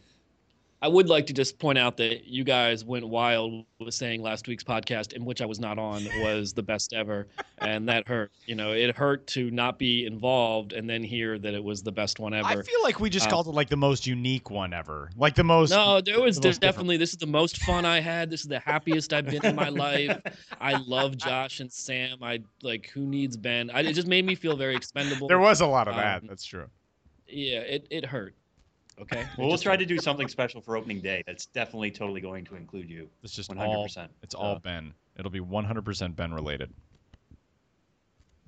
[0.83, 4.49] I would like to just point out that you guys went wild with saying last
[4.49, 7.27] week's podcast, in which I was not on, was the best ever,
[7.59, 8.33] and that hurt.
[8.47, 11.93] You know, it hurt to not be involved and then hear that it was the
[11.93, 12.47] best one ever.
[12.49, 15.11] I feel like we just Uh, called it like the most unique one ever.
[15.17, 15.69] Like the most.
[15.71, 16.97] No, there was the most definitely.
[16.97, 18.31] This is the most fun I had.
[18.31, 20.19] This is the happiest I've been in my life.
[20.63, 22.19] I love Josh and Sam.
[22.23, 23.71] I like who needs Ben.
[23.71, 25.29] I, it just made me feel very expendable.
[25.29, 26.23] There was a lot of that.
[26.23, 26.69] Um, That's true.
[27.29, 28.35] Yeah, it, it hurt.
[29.01, 29.25] Okay.
[29.39, 31.23] Well, we'll try to do something special for opening day.
[31.27, 33.09] That's definitely totally going to include you.
[33.23, 33.59] It's just 100%.
[33.67, 33.87] all.
[34.23, 34.93] It's all So- Ben.
[35.19, 36.73] It'll be 100% Ben related.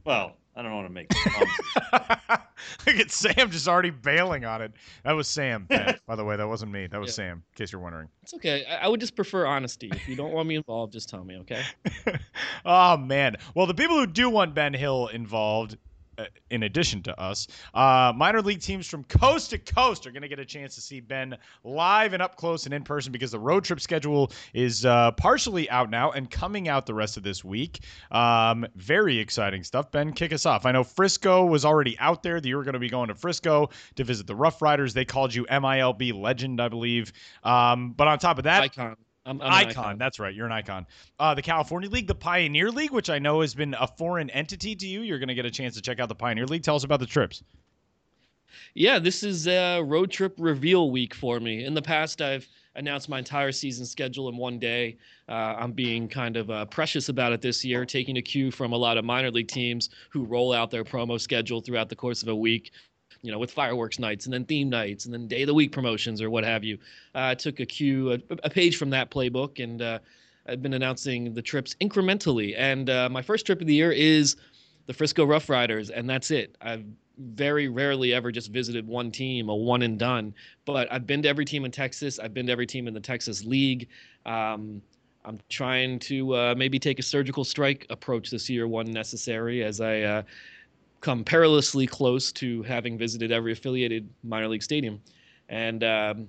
[0.04, 1.58] Well, I don't want to make promises.
[2.86, 4.72] Look at Sam just already bailing on it.
[5.04, 6.36] That was Sam, Ben, by the way.
[6.36, 6.86] That wasn't me.
[6.88, 7.14] That was Yeah.
[7.14, 8.08] Sam, in case you're wondering.
[8.22, 8.64] It's okay.
[8.66, 9.90] I, I would just prefer honesty.
[9.92, 11.62] If you don't want me involved, just tell me, okay?
[12.64, 13.36] oh man.
[13.54, 15.76] Well, the people who do want Ben Hill involved,
[16.50, 20.28] in addition to us, uh, minor league teams from coast to coast are going to
[20.28, 23.38] get a chance to see Ben live and up close and in person because the
[23.38, 27.44] road trip schedule is uh, partially out now and coming out the rest of this
[27.44, 27.80] week.
[28.10, 29.90] Um, very exciting stuff.
[29.90, 30.66] Ben, kick us off.
[30.66, 32.40] I know Frisco was already out there.
[32.40, 34.94] That you were going to be going to Frisco to visit the Rough Riders.
[34.94, 37.12] They called you MILB legend, I believe.
[37.44, 38.96] Um, but on top of that, icon.
[39.24, 39.98] I'm, I'm an icon.
[39.98, 40.34] That's right.
[40.34, 40.86] You're an icon.
[41.18, 44.74] Uh, the California League, the Pioneer League, which I know has been a foreign entity
[44.74, 45.02] to you.
[45.02, 46.62] You're going to get a chance to check out the Pioneer League.
[46.62, 47.42] Tell us about the trips.
[48.74, 51.64] Yeah, this is a road trip reveal week for me.
[51.64, 54.96] In the past, I've announced my entire season schedule in one day.
[55.28, 58.72] Uh, I'm being kind of uh, precious about it this year, taking a cue from
[58.72, 62.22] a lot of minor league teams who roll out their promo schedule throughout the course
[62.22, 62.72] of a week.
[63.22, 65.70] You know, with fireworks nights and then theme nights and then day of the week
[65.70, 66.76] promotions or what have you.
[67.14, 70.00] Uh, I took a cue, a, a page from that playbook, and uh,
[70.46, 72.54] I've been announcing the trips incrementally.
[72.56, 74.36] And uh, my first trip of the year is
[74.86, 76.56] the Frisco Rough Riders, and that's it.
[76.60, 76.84] I've
[77.18, 80.34] very rarely ever just visited one team, a one and done.
[80.64, 82.18] But I've been to every team in Texas.
[82.18, 83.88] I've been to every team in the Texas League.
[84.26, 84.82] Um,
[85.24, 89.80] I'm trying to uh, maybe take a surgical strike approach this year, one necessary, as
[89.80, 90.22] I uh,
[91.02, 95.02] come perilously close to having visited every affiliated minor league stadium.
[95.48, 96.28] And um,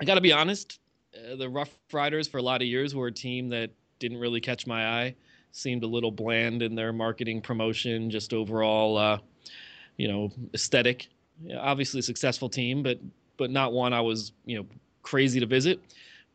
[0.00, 0.78] I got to be honest,
[1.16, 4.40] uh, the Rough Riders for a lot of years were a team that didn't really
[4.40, 5.14] catch my eye.
[5.52, 9.18] Seemed a little bland in their marketing promotion, just overall, uh,
[9.96, 11.08] you know, aesthetic.
[11.42, 12.98] Yeah, obviously, successful team, but
[13.36, 14.66] but not one I was you know
[15.02, 15.80] crazy to visit.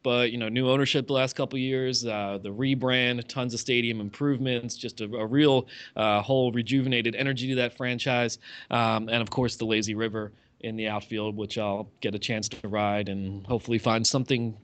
[0.04, 4.00] But you know, new ownership the last couple years, uh, the rebrand, tons of stadium
[4.00, 8.40] improvements, just a, a real uh, whole rejuvenated energy to that franchise,
[8.72, 10.32] um, and of course the lazy river
[10.62, 14.58] in the outfield, which I'll get a chance to ride and hopefully find something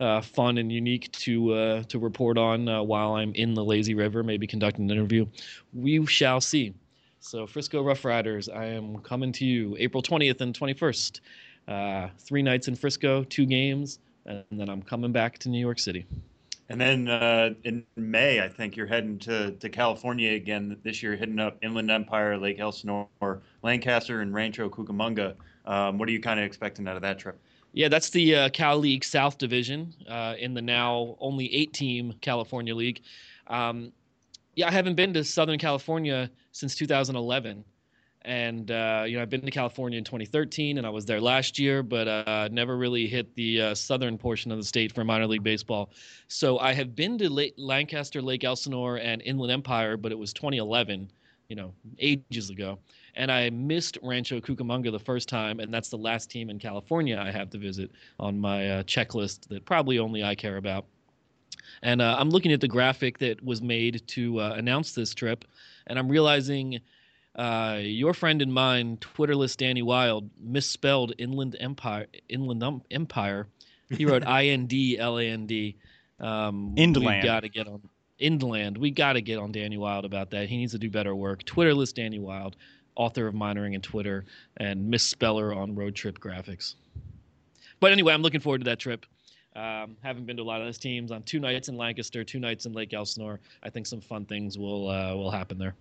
[0.00, 3.94] uh, fun and unique to uh, to report on uh, while I'm in the lazy
[3.94, 5.26] river, maybe conduct an interview.
[5.72, 6.74] We shall see.
[7.20, 11.20] So Frisco Rough Riders, I am coming to you April 20th and 21st.
[11.68, 15.78] Uh, three nights in Frisco, two games, and then I'm coming back to New York
[15.78, 16.06] City.
[16.68, 21.16] And then uh, in May, I think you're heading to, to California again this year,
[21.16, 23.08] hitting up Inland Empire, Lake Elsinore,
[23.62, 25.34] Lancaster, and Rancho Cucamonga.
[25.66, 27.38] Um, what are you kind of expecting out of that trip?
[27.72, 32.14] Yeah, that's the uh, Cal League South Division uh, in the now only eight team
[32.20, 33.02] California League.
[33.48, 33.92] Um,
[34.54, 37.64] yeah, I haven't been to Southern California since 2011.
[38.24, 41.58] And, uh, you know, I've been to California in 2013 and I was there last
[41.58, 45.26] year, but uh, never really hit the uh, southern portion of the state for minor
[45.26, 45.90] league baseball.
[46.28, 51.10] So I have been to Lancaster, Lake Elsinore, and Inland Empire, but it was 2011,
[51.48, 52.78] you know, ages ago.
[53.14, 57.18] And I missed Rancho Cucamonga the first time, and that's the last team in California
[57.18, 60.86] I have to visit on my uh, checklist that probably only I care about.
[61.82, 65.44] And uh, I'm looking at the graphic that was made to uh, announce this trip,
[65.88, 66.80] and I'm realizing
[67.34, 72.06] uh, your friend and mine, Twitterless Danny Wild, misspelled Inland Empire.
[72.28, 73.48] Inland um, Empire.
[73.88, 75.76] He wrote I N D L A N D.
[76.20, 77.20] Um, Indland.
[77.20, 77.80] We got to get on
[78.18, 78.78] Inland.
[78.78, 80.48] We got to get on Danny Wild about that.
[80.48, 81.44] He needs to do better work.
[81.44, 82.56] Twitterless Danny Wild,
[82.96, 84.24] author of Minoring and Twitter
[84.58, 86.74] and misspeller on Road Trip Graphics.
[87.80, 89.06] But anyway, I'm looking forward to that trip.
[89.56, 91.10] Um, haven't been to a lot of those teams.
[91.10, 93.40] On two nights in Lancaster, two nights in Lake Elsinore.
[93.62, 95.74] I think some fun things will uh, will happen there.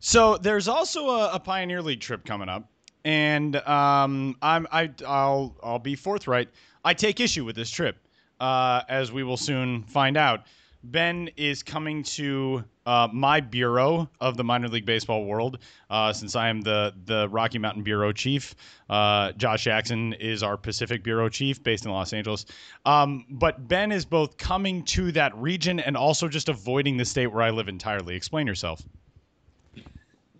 [0.00, 2.70] So there's also a, a Pioneer League trip coming up,
[3.04, 6.48] and um, I'm I I'll I'll be forthright.
[6.84, 7.96] I take issue with this trip,
[8.40, 10.42] uh, as we will soon find out.
[10.84, 15.58] Ben is coming to uh, my bureau of the minor league baseball world,
[15.88, 18.54] uh, since I am the the Rocky Mountain bureau chief.
[18.90, 22.44] Uh, Josh Jackson is our Pacific bureau chief, based in Los Angeles.
[22.84, 27.28] Um, but Ben is both coming to that region and also just avoiding the state
[27.28, 28.14] where I live entirely.
[28.14, 28.82] Explain yourself.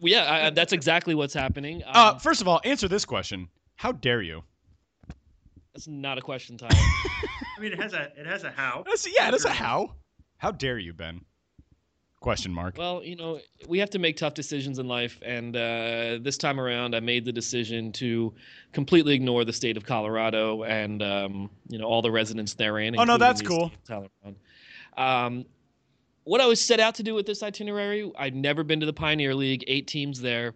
[0.04, 1.82] Well, yeah, I, that's exactly what's happening.
[1.82, 4.44] Um, Uh, first of all, answer this question: How dare you?
[5.72, 6.72] that's not a question, Tyler.
[6.76, 8.84] I mean, it has a it has a how.
[8.86, 9.94] That's, yeah, that's a how.
[10.36, 11.22] How dare you, Ben?
[12.20, 12.76] Question mark.
[12.76, 16.60] Well, you know, we have to make tough decisions in life, and uh, this time
[16.60, 18.34] around, I made the decision to
[18.72, 22.94] completely ignore the state of Colorado and um, you know all the residents therein.
[22.98, 23.72] Oh, no, that's cool.
[23.84, 24.34] state of
[24.98, 25.46] Um,
[26.24, 28.92] what I was set out to do with this itinerary, I'd never been to the
[28.92, 30.54] Pioneer League, eight teams there,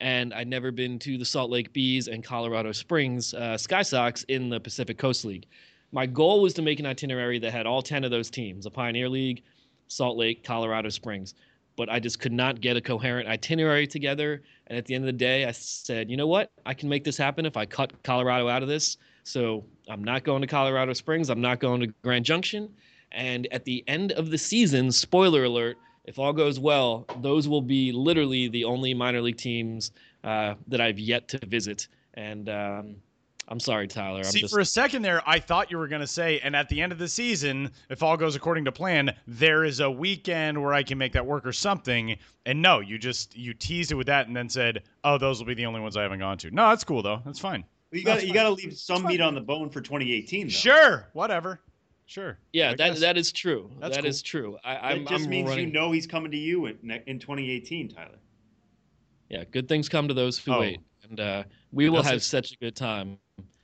[0.00, 4.24] and I'd never been to the Salt Lake Bees and Colorado Springs uh, Sky Sox
[4.24, 5.46] in the Pacific Coast League.
[5.92, 8.70] My goal was to make an itinerary that had all 10 of those teams, the
[8.70, 9.42] Pioneer League,
[9.88, 11.34] Salt Lake, Colorado Springs.
[11.76, 14.42] But I just could not get a coherent itinerary together.
[14.68, 16.50] And at the end of the day, I said, you know what?
[16.64, 18.98] I can make this happen if I cut Colorado out of this.
[19.24, 21.30] So I'm not going to Colorado Springs.
[21.30, 22.70] I'm not going to Grand Junction.
[23.12, 27.62] And at the end of the season, spoiler alert, if all goes well, those will
[27.62, 29.92] be literally the only minor league teams
[30.24, 31.88] uh, that I've yet to visit.
[32.14, 32.96] And um,
[33.50, 34.18] I'm sorry, Tyler.
[34.18, 36.54] I'm See, just, for a second there, I thought you were going to say, and
[36.54, 39.90] at the end of the season, if all goes according to plan, there is a
[39.90, 42.16] weekend where I can make that work or something.
[42.46, 45.46] And no, you just you teased it with that and then said, "Oh, those will
[45.46, 47.20] be the only ones I haven't gone to." No, that's cool though.
[47.24, 47.64] That's fine.
[47.90, 50.46] You got you got to leave some meat on the bone for 2018.
[50.46, 50.50] Though.
[50.50, 51.60] Sure, whatever.
[52.10, 52.38] Sure.
[52.52, 53.00] yeah, I that guess.
[53.00, 53.70] that is true.
[53.78, 54.10] That's That cool.
[54.10, 54.58] is true.
[54.64, 57.20] I, That I'm, just I'm means running, you know he's coming to you in, in
[57.20, 58.18] 2018, Tyler.
[59.28, 60.58] Yeah, good things come to those who Oh.
[60.58, 63.16] wait, and uh, we will have such a good time.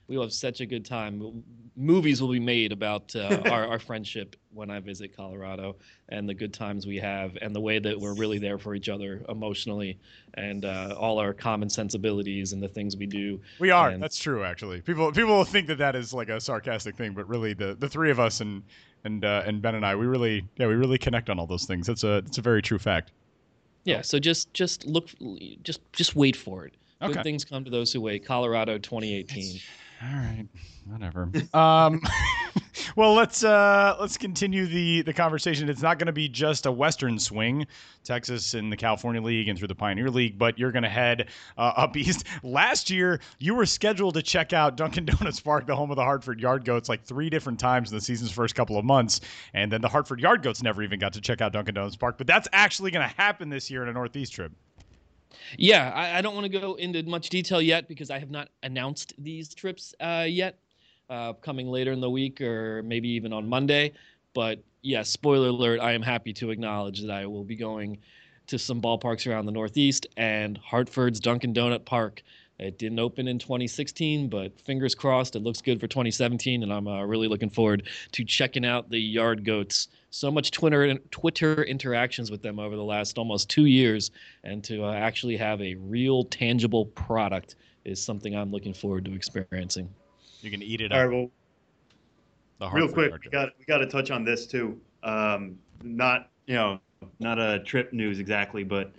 [0.07, 1.43] We will have such a good time.
[1.75, 5.75] Movies will be made about uh, our, our friendship when I visit Colorado
[6.09, 8.89] and the good times we have and the way that we're really there for each
[8.89, 9.99] other emotionally
[10.35, 13.39] and uh, all our common sensibilities and the things we do.
[13.59, 13.89] We are.
[13.89, 14.81] And- That's true, actually.
[14.81, 17.89] People people will think that that is like a sarcastic thing, but really, the the
[17.89, 18.63] three of us and
[19.03, 21.65] and uh, and Ben and I, we really yeah, we really connect on all those
[21.65, 21.85] things.
[21.87, 23.11] That's a it's a very true fact.
[23.83, 25.09] Yeah, so just just look,
[25.63, 26.73] just just wait for it.
[27.01, 27.13] Okay.
[27.13, 28.25] Good things come to those who wait.
[28.25, 29.59] Colorado 2018.
[30.01, 30.45] All right,
[30.85, 31.31] whatever.
[31.53, 32.01] um,
[32.95, 35.69] well, let's uh, let's continue the the conversation.
[35.69, 37.65] It's not going to be just a Western swing,
[38.03, 41.29] Texas in the California League and through the Pioneer League, but you're going to head
[41.57, 42.25] uh, up east.
[42.43, 46.03] Last year, you were scheduled to check out Dunkin' Donuts Park, the home of the
[46.03, 49.21] Hartford Yard Goats, like three different times in the season's first couple of months,
[49.53, 52.17] and then the Hartford Yard Goats never even got to check out Dunkin' Donuts Park.
[52.17, 54.51] But that's actually going to happen this year in a Northeast trip.
[55.57, 58.49] Yeah, I, I don't want to go into much detail yet because I have not
[58.63, 60.59] announced these trips uh, yet.
[61.09, 63.93] Uh, coming later in the week or maybe even on Monday.
[64.33, 67.99] But yeah, spoiler alert, I am happy to acknowledge that I will be going
[68.47, 72.23] to some ballparks around the Northeast and Hartford's Dunkin' Donut Park.
[72.59, 76.87] It didn't open in 2016, but fingers crossed, it looks good for 2017, and I'm
[76.87, 79.89] uh, really looking forward to checking out the Yard Goats.
[80.09, 84.09] So much Twitter Twitter interactions with them over the last almost two years,
[84.43, 87.55] and to uh, actually have a real tangible product
[87.85, 89.87] is something I'm looking forward to experiencing.
[90.41, 91.05] You can eat it All up.
[91.05, 91.31] right, well,
[92.59, 94.79] the real quick, we got we got to touch on this too.
[95.03, 96.79] Um, not you know
[97.19, 98.93] not a trip news exactly, but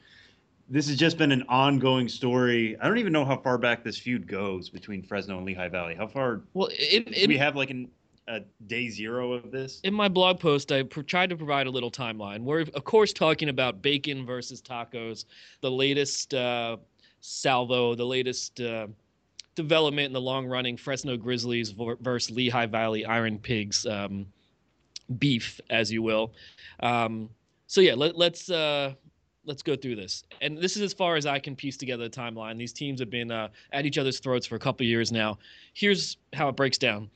[0.68, 2.76] this has just been an ongoing story.
[2.80, 5.94] I don't even know how far back this feud goes between Fresno and Lehigh Valley.
[5.94, 7.88] How far Well, it, do it, we have like an,
[8.26, 9.80] a day zero of this?
[9.82, 12.42] in my blog post, I pr- tried to provide a little timeline.
[12.42, 15.24] We're, of course, talking about bacon versus tacos,
[15.62, 16.76] the latest uh,
[17.20, 18.88] salvo, the latest uh,
[19.54, 24.26] development in the long running Fresno Grizzlies ver- versus Lehigh Valley Iron Pigs um,
[25.18, 26.32] beef, as you will.
[26.80, 27.30] Um,
[27.66, 28.92] so yeah, let, let's uh,
[29.48, 30.22] let's go through this.
[30.42, 32.58] And this is as far as I can piece together the timeline.
[32.58, 35.38] These teams have been uh, at each other's throats for a couple years now.
[35.72, 37.10] Here's how it breaks down.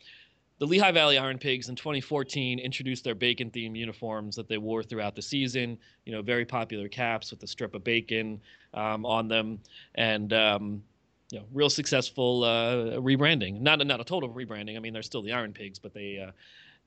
[0.59, 4.83] the Lehigh Valley Iron Pigs in 2014 introduced their bacon themed uniforms that they wore
[4.83, 5.79] throughout the season.
[6.07, 8.41] You know, very popular caps with a strip of bacon
[8.75, 9.61] um, on them,
[9.97, 10.83] and um,
[11.31, 13.61] you know, real successful uh, rebranding.
[13.61, 14.77] Not not a total rebranding.
[14.77, 16.33] I mean, they're still the Iron Pigs, but they uh,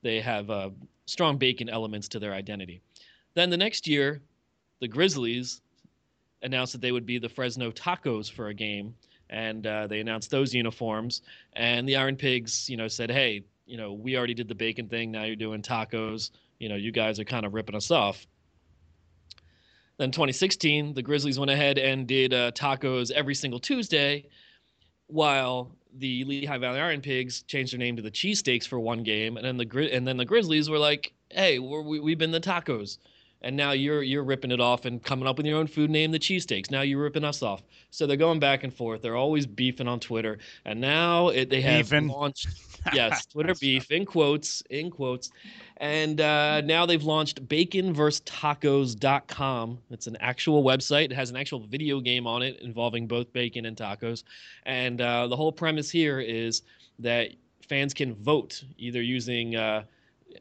[0.02, 0.70] they have uh,
[1.06, 2.80] strong bacon elements to their identity.
[3.34, 4.22] Then the next year,
[4.80, 5.60] the Grizzlies
[6.42, 8.94] announced that they would be the Fresno Tacos for a game,
[9.30, 11.22] and uh, they announced those uniforms.
[11.54, 14.88] And the Iron Pigs, you know, said, "Hey, you know, we already did the bacon
[14.88, 15.10] thing.
[15.10, 16.30] Now you're doing tacos.
[16.58, 18.26] You know, you guys are kind of ripping us off."
[19.98, 24.26] Then 2016, the Grizzlies went ahead and did uh, tacos every single Tuesday,
[25.06, 29.38] while the Lehigh Valley Iron Pigs changed their name to the Cheesesteaks for one game,
[29.38, 32.98] and then the and then the Grizzlies were like, "Hey, we we've been the tacos."
[33.42, 36.10] And now you're you're ripping it off and coming up with your own food name,
[36.10, 36.70] the cheesesteaks.
[36.70, 37.62] Now you're ripping us off.
[37.90, 39.02] So they're going back and forth.
[39.02, 42.08] They're always beefing on Twitter, and now it, they have Beefing.
[42.08, 42.48] launched
[42.92, 45.30] yes Twitter beef in quotes in quotes,
[45.78, 49.78] and uh, now they've launched baconversetacos.com.
[49.90, 51.06] It's an actual website.
[51.06, 54.24] It has an actual video game on it involving both bacon and tacos,
[54.64, 56.62] and uh, the whole premise here is
[56.98, 57.30] that
[57.68, 59.82] fans can vote either using uh,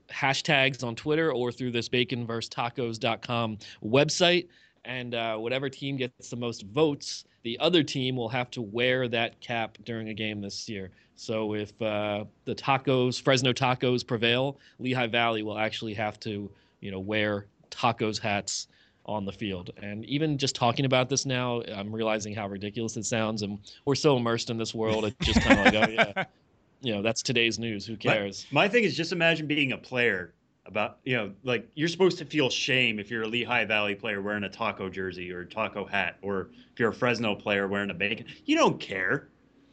[0.09, 4.47] hashtags on Twitter or through this baconversetacos.com website.
[4.85, 9.07] And uh, whatever team gets the most votes, the other team will have to wear
[9.07, 10.91] that cap during a game this year.
[11.15, 16.49] So if uh, the tacos, Fresno tacos prevail, Lehigh Valley will actually have to,
[16.81, 18.67] you know, wear tacos hats
[19.05, 19.71] on the field.
[19.81, 23.43] And even just talking about this now, I'm realizing how ridiculous it sounds.
[23.43, 26.23] And we're so immersed in this world, it's just kind of like, oh yeah,
[26.85, 27.85] you know, that's today's news.
[27.85, 28.45] Who cares?
[28.51, 30.33] My, my thing is just imagine being a player
[30.67, 34.21] about you know like you're supposed to feel shame if you're a Lehigh Valley player
[34.21, 37.89] wearing a taco jersey or a taco hat or if you're a Fresno player wearing
[37.89, 38.27] a bacon.
[38.45, 39.29] You don't care.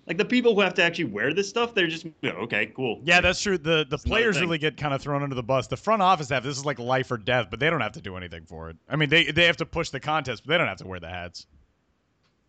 [0.07, 2.73] Like the people who have to actually wear this stuff, they're just you know, okay,
[2.75, 3.01] cool.
[3.05, 3.59] Yeah, that's true.
[3.59, 5.67] The the another players really get kind of thrown under the bus.
[5.67, 8.01] The front office have this is like life or death, but they don't have to
[8.01, 8.77] do anything for it.
[8.89, 10.99] I mean, they they have to push the contest, but they don't have to wear
[10.99, 11.47] the hats.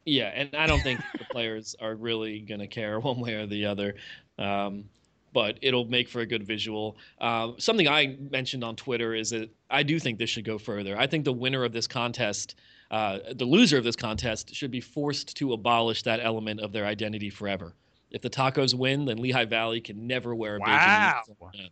[0.05, 3.45] Yeah, and I don't think the players are really going to care one way or
[3.45, 3.95] the other.
[4.37, 4.85] Um,
[5.33, 6.95] but it'll make for a good visual.
[7.19, 10.95] Uh, something I mentioned on Twitter is that I do think this should go further.
[10.97, 12.55] I think the winner of this contest,
[12.91, 16.85] uh, the loser of this contest, should be forced to abolish that element of their
[16.85, 17.73] identity forever.
[18.11, 21.23] If the tacos win, then Lehigh Valley can never wear a Wow.
[21.51, 21.69] bacon.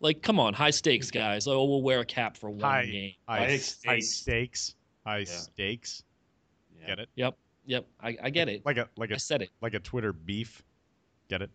[0.00, 1.46] Like, come on, high stakes, guys.
[1.46, 3.12] Oh, we'll wear a cap for one High, game.
[3.28, 4.08] high, High high stakes.
[4.08, 4.74] stakes,
[5.06, 5.24] high Yeah.
[5.26, 6.02] stakes.
[6.80, 6.86] Yeah.
[6.88, 7.08] Get it?
[7.14, 7.36] Yep,
[7.66, 7.86] yep.
[8.02, 8.64] I, I get it.
[8.64, 9.50] Like a like I a said it.
[9.60, 10.62] like a Twitter beef.
[11.28, 11.50] Get it?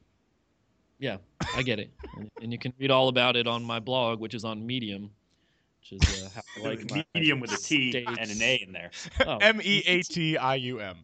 [1.00, 1.18] Yeah,
[1.56, 1.90] I get it.
[2.18, 5.10] and, and you can read all about it on my blog, which is on Medium,
[5.80, 8.12] which is uh, how I like my medium with a T steaks.
[8.20, 8.92] and an A in there.
[9.26, 10.98] Oh, M E A T I U M.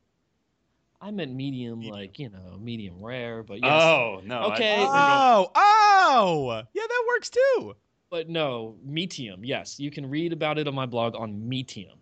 [0.99, 3.71] I meant medium, like you know, medium rare, but yes.
[3.71, 4.51] Oh no.
[4.51, 4.79] Okay.
[4.79, 7.75] we're Oh, oh, yeah, that works too.
[8.09, 9.43] but no, Medium.
[9.45, 11.97] Yes, you can read about it on my blog on Medium.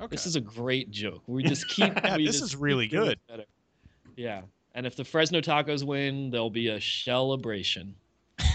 [0.00, 0.14] Okay.
[0.14, 1.22] This is a great joke.
[1.26, 1.94] We just keep.
[1.94, 3.18] Yeah, we this just is really good.
[4.16, 4.42] Yeah,
[4.74, 7.94] and if the Fresno Tacos win, there'll be a celebration.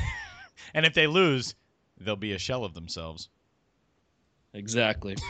[0.73, 1.55] and if they lose,
[1.99, 3.29] they'll be a shell of themselves.
[4.53, 5.15] Exactly.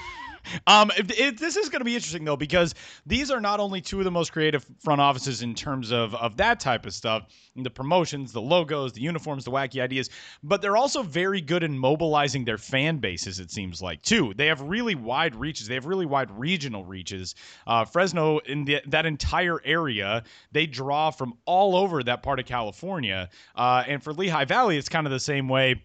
[0.67, 2.75] Um, it, it- this is going to be interesting though because
[3.05, 6.37] these are not only two of the most creative front offices in terms of of
[6.37, 10.09] that type of stuff, the promotions, the logos, the uniforms, the wacky ideas,
[10.43, 13.39] but they're also very good in mobilizing their fan bases.
[13.39, 14.33] It seems like too.
[14.35, 15.67] They have really wide reaches.
[15.67, 17.35] They have really wide regional reaches.
[17.67, 22.45] Uh, Fresno in the, that entire area, they draw from all over that part of
[22.45, 23.29] California.
[23.55, 25.83] Uh, and for Lehigh Valley, it's kind of the same way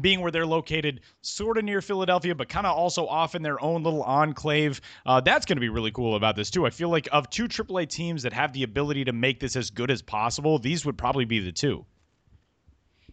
[0.00, 3.62] being where they're located sort of near Philadelphia, but kind of also off in their
[3.62, 4.80] own little enclave.
[5.06, 6.66] Uh, that's going to be really cool about this, too.
[6.66, 9.70] I feel like of two AAA teams that have the ability to make this as
[9.70, 11.86] good as possible, these would probably be the two.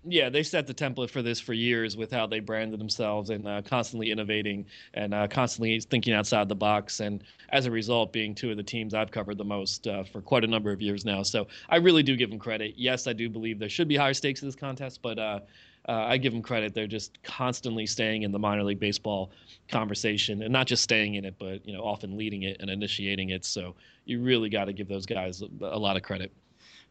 [0.08, 3.48] Yeah, they set the template for this for years with how they branded themselves and
[3.48, 7.00] uh, constantly innovating and uh, constantly thinking outside the box.
[7.00, 10.22] And as a result, being two of the teams I've covered the most uh, for
[10.22, 11.24] quite a number of years now.
[11.24, 12.76] So I really do give them credit.
[12.78, 15.18] Yes, I do believe there should be higher stakes in this contest, but
[15.88, 16.74] uh, I give them credit.
[16.74, 19.32] They're just constantly staying in the minor league baseball
[19.68, 23.30] conversation and not just staying in it, but you know, often leading it and initiating
[23.30, 23.46] it.
[23.46, 23.76] So
[24.06, 26.32] you really got to give those guys a, a lot of credit.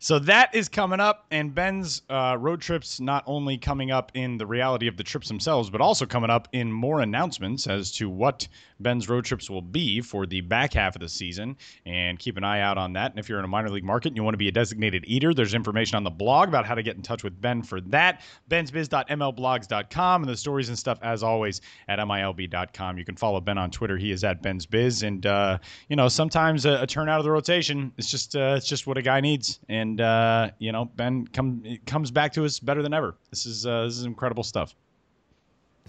[0.05, 4.37] So that is coming up, and Ben's uh, road trips not only coming up in
[4.37, 8.11] the reality of the trips themselves, but also coming up in more announcements as to
[8.11, 8.47] what
[8.81, 11.57] Ben's road trips will be for the back half of the season.
[11.87, 13.13] And keep an eye out on that.
[13.13, 15.05] And if you're in a minor league market and you want to be a designated
[15.07, 17.81] eater, there's information on the blog about how to get in touch with Ben for
[17.81, 18.21] that.
[18.51, 22.99] Ben'sBiz.mlblogs.com, and the stories and stuff, as always, at MILB.com.
[22.99, 23.97] You can follow Ben on Twitter.
[23.97, 25.57] He is at Ben's Biz, and uh,
[25.89, 27.91] you know sometimes a, a turn out of the rotation.
[27.97, 29.61] It's just uh, it's just what a guy needs.
[29.71, 33.15] And and uh, you know Ben come comes back to us better than ever.
[33.31, 34.75] This is uh, this is incredible stuff.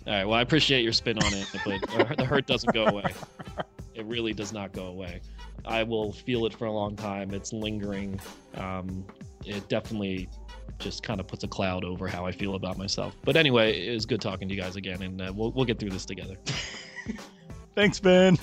[0.06, 0.26] All right.
[0.26, 3.14] Well, I appreciate your spin on it, but the hurt doesn't go away.
[3.96, 5.22] It really does not go away.
[5.64, 7.34] I will feel it for a long time.
[7.34, 8.20] It's lingering.
[8.56, 9.06] Um,
[9.46, 10.30] it definitely
[10.78, 13.16] just kind of puts a cloud over how I feel about myself.
[13.24, 15.80] But anyway, it was good talking to you guys again, and uh, we'll we'll get
[15.80, 16.36] through this together.
[17.76, 18.38] Thanks, Ben.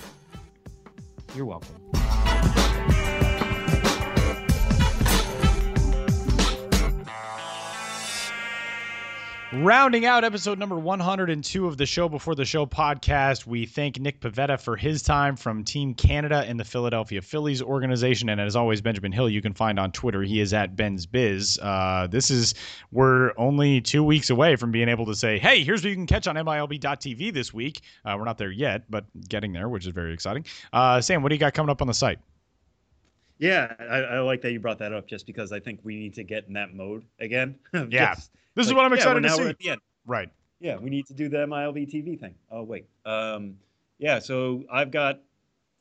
[1.36, 2.01] You're welcome.
[9.54, 14.18] Rounding out episode number 102 of the Show Before the Show podcast, we thank Nick
[14.18, 18.30] Pivetta for his time from Team Canada and the Philadelphia Phillies organization.
[18.30, 20.22] And as always, Benjamin Hill, you can find on Twitter.
[20.22, 21.58] He is at Ben's Biz.
[21.60, 22.54] Uh, this is,
[22.92, 26.06] we're only two weeks away from being able to say, hey, here's what you can
[26.06, 27.82] catch on MILB.tv this week.
[28.06, 30.46] Uh, we're not there yet, but getting there, which is very exciting.
[30.72, 32.20] Uh, Sam, what do you got coming up on the site?
[33.42, 36.14] Yeah, I, I, like that you brought that up just because I think we need
[36.14, 37.56] to get in that mode again.
[37.90, 38.14] yeah.
[38.14, 39.48] This like, is what I'm excited yeah, to see.
[39.48, 39.80] at the end.
[40.06, 40.30] Right.
[40.60, 42.36] Yeah, we need to do the MILB TV thing.
[42.52, 42.86] Oh wait.
[43.04, 43.56] Um,
[43.98, 45.22] yeah, so I've got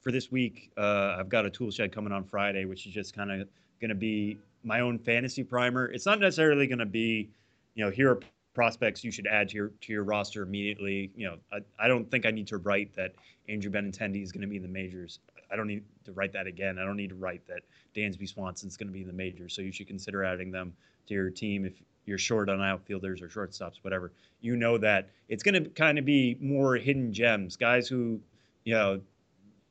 [0.01, 3.15] for this week, uh, I've got a tool shed coming on Friday, which is just
[3.15, 3.47] kind of
[3.79, 5.85] going to be my own fantasy primer.
[5.91, 7.29] It's not necessarily going to be,
[7.75, 8.19] you know, here are
[8.55, 11.11] prospects you should add to your to your roster immediately.
[11.15, 13.13] You know, I, I don't think I need to write that
[13.47, 15.19] Andrew Benintendi is going to be in the majors.
[15.51, 16.79] I don't need to write that again.
[16.79, 17.61] I don't need to write that
[17.95, 19.53] Dansby Swanson's going to be in the majors.
[19.53, 20.73] So you should consider adding them
[21.07, 21.73] to your team if
[22.05, 24.11] you're short on outfielders or shortstops, whatever,
[24.41, 28.19] you know that it's going to kind of be more hidden gems, guys who,
[28.63, 29.01] you know,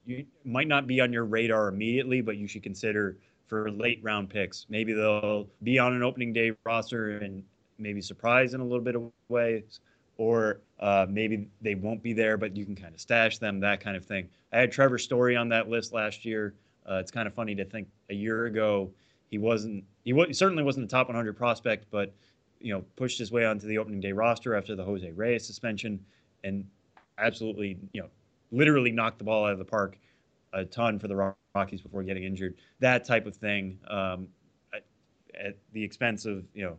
[0.07, 3.17] you might not be on your radar immediately, but you should consider
[3.47, 4.67] for late round picks.
[4.69, 7.43] Maybe they'll be on an opening day roster and
[7.79, 9.81] maybe surprise in a little bit of ways,
[10.21, 13.81] or uh, maybe they won't be there, but you can kind of stash them, that
[13.81, 14.29] kind of thing.
[14.53, 16.53] I had Trevor Story on that list last year.
[16.89, 18.91] Uh, it's kind of funny to think a year ago
[19.31, 22.13] he wasn't he, certainly wasn't the top 100 prospect, but
[22.61, 25.99] you know pushed his way onto the opening day roster after the Jose Reyes suspension,
[26.45, 26.67] and
[27.17, 28.09] absolutely you know
[28.53, 29.99] literally knocked the ball out of the park
[30.53, 32.57] a ton for the Rockies before getting injured.
[32.81, 34.29] That type of thing um,
[34.75, 34.85] at,
[35.41, 36.79] at, the expense of you know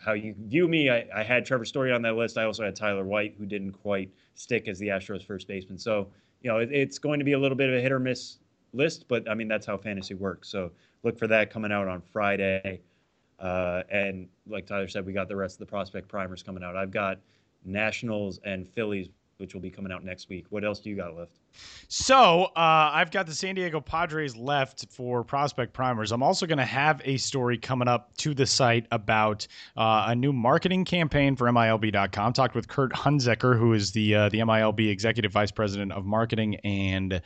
[0.00, 0.90] how you view me.
[0.90, 2.38] I, I, had Trevor Story on that list.
[2.38, 5.78] I also had Tyler White, who didn't quite stick as the Astros first baseman.
[5.78, 6.08] So
[6.42, 8.38] you know it, it's going to be a little bit of a hit or miss
[8.72, 10.48] list, but I mean that's how fantasy works.
[10.48, 10.70] So
[11.02, 12.80] look for that coming out on Friday.
[13.38, 16.76] Uh, and like Tyler said, we got the rest of the prospect primers coming out.
[16.76, 17.18] I've got
[17.64, 19.08] Nationals and Phillies,
[19.40, 20.46] which will be coming out next week.
[20.50, 21.32] What else do you got left?
[21.88, 26.12] So uh, I've got the San Diego Padres left for prospect primers.
[26.12, 29.46] I'm also going to have a story coming up to the site about
[29.76, 32.32] uh, a new marketing campaign for MILB.com.
[32.32, 36.56] Talked with Kurt Hunzeker, who is the uh, the MILB executive vice president of marketing
[36.56, 37.20] and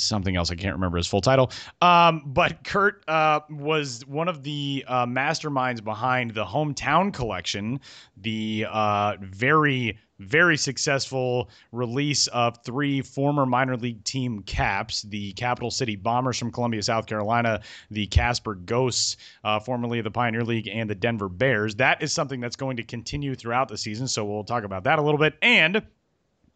[0.00, 0.50] something else.
[0.50, 1.50] I can't remember his full title.
[1.80, 7.80] Um, but Kurt uh, was one of the uh, masterminds behind the Hometown Collection,
[8.16, 15.70] the uh, very, very successful release of three former minor league team caps the Capital
[15.70, 17.60] City Bombers from Columbia, South Carolina,
[17.90, 21.74] the Casper Ghosts, uh, formerly of the Pioneer League, and the Denver Bears.
[21.76, 24.06] That is something that's going to continue throughout the season.
[24.06, 25.34] So we'll talk about that a little bit.
[25.42, 25.82] And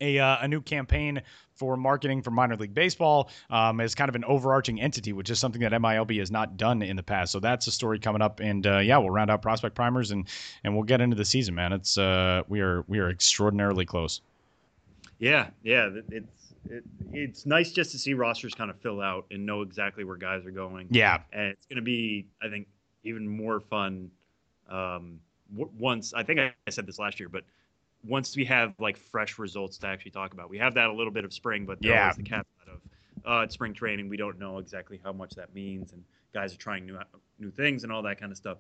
[0.01, 1.23] a, uh, a new campaign
[1.55, 5.39] for marketing for minor league baseball um, as kind of an overarching entity, which is
[5.39, 7.33] something that MILB has not done in the past.
[7.33, 10.27] So that's a story coming up, and uh, yeah, we'll round out prospect primers and
[10.65, 11.73] and we'll get into the season, man.
[11.73, 14.21] It's uh, we are we are extraordinarily close.
[15.19, 19.45] Yeah, yeah, it's it, it's nice just to see rosters kind of fill out and
[19.45, 20.87] know exactly where guys are going.
[20.91, 22.69] Yeah, and it's going to be, I think,
[23.03, 24.11] even more fun.
[24.69, 25.21] Um,
[25.57, 27.43] once I think I said this last year, but
[28.07, 30.51] once we have like fresh results to actually talk about.
[30.51, 32.81] We have that a little bit of spring, but yeah, the caveat of
[33.27, 34.09] uh, it's spring training.
[34.09, 36.03] We don't know exactly how much that means, and
[36.33, 36.99] guys are trying new
[37.39, 38.59] new things and all that kind of stuff.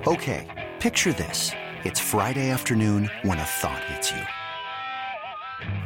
[0.08, 0.48] Okay,
[0.80, 1.52] picture this.
[1.84, 4.22] It's Friday afternoon when a thought hits you.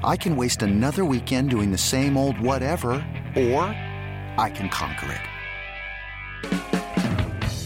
[0.04, 2.92] I can waste another weekend doing the same old whatever,
[3.36, 3.64] or
[4.38, 5.31] I can conquer it.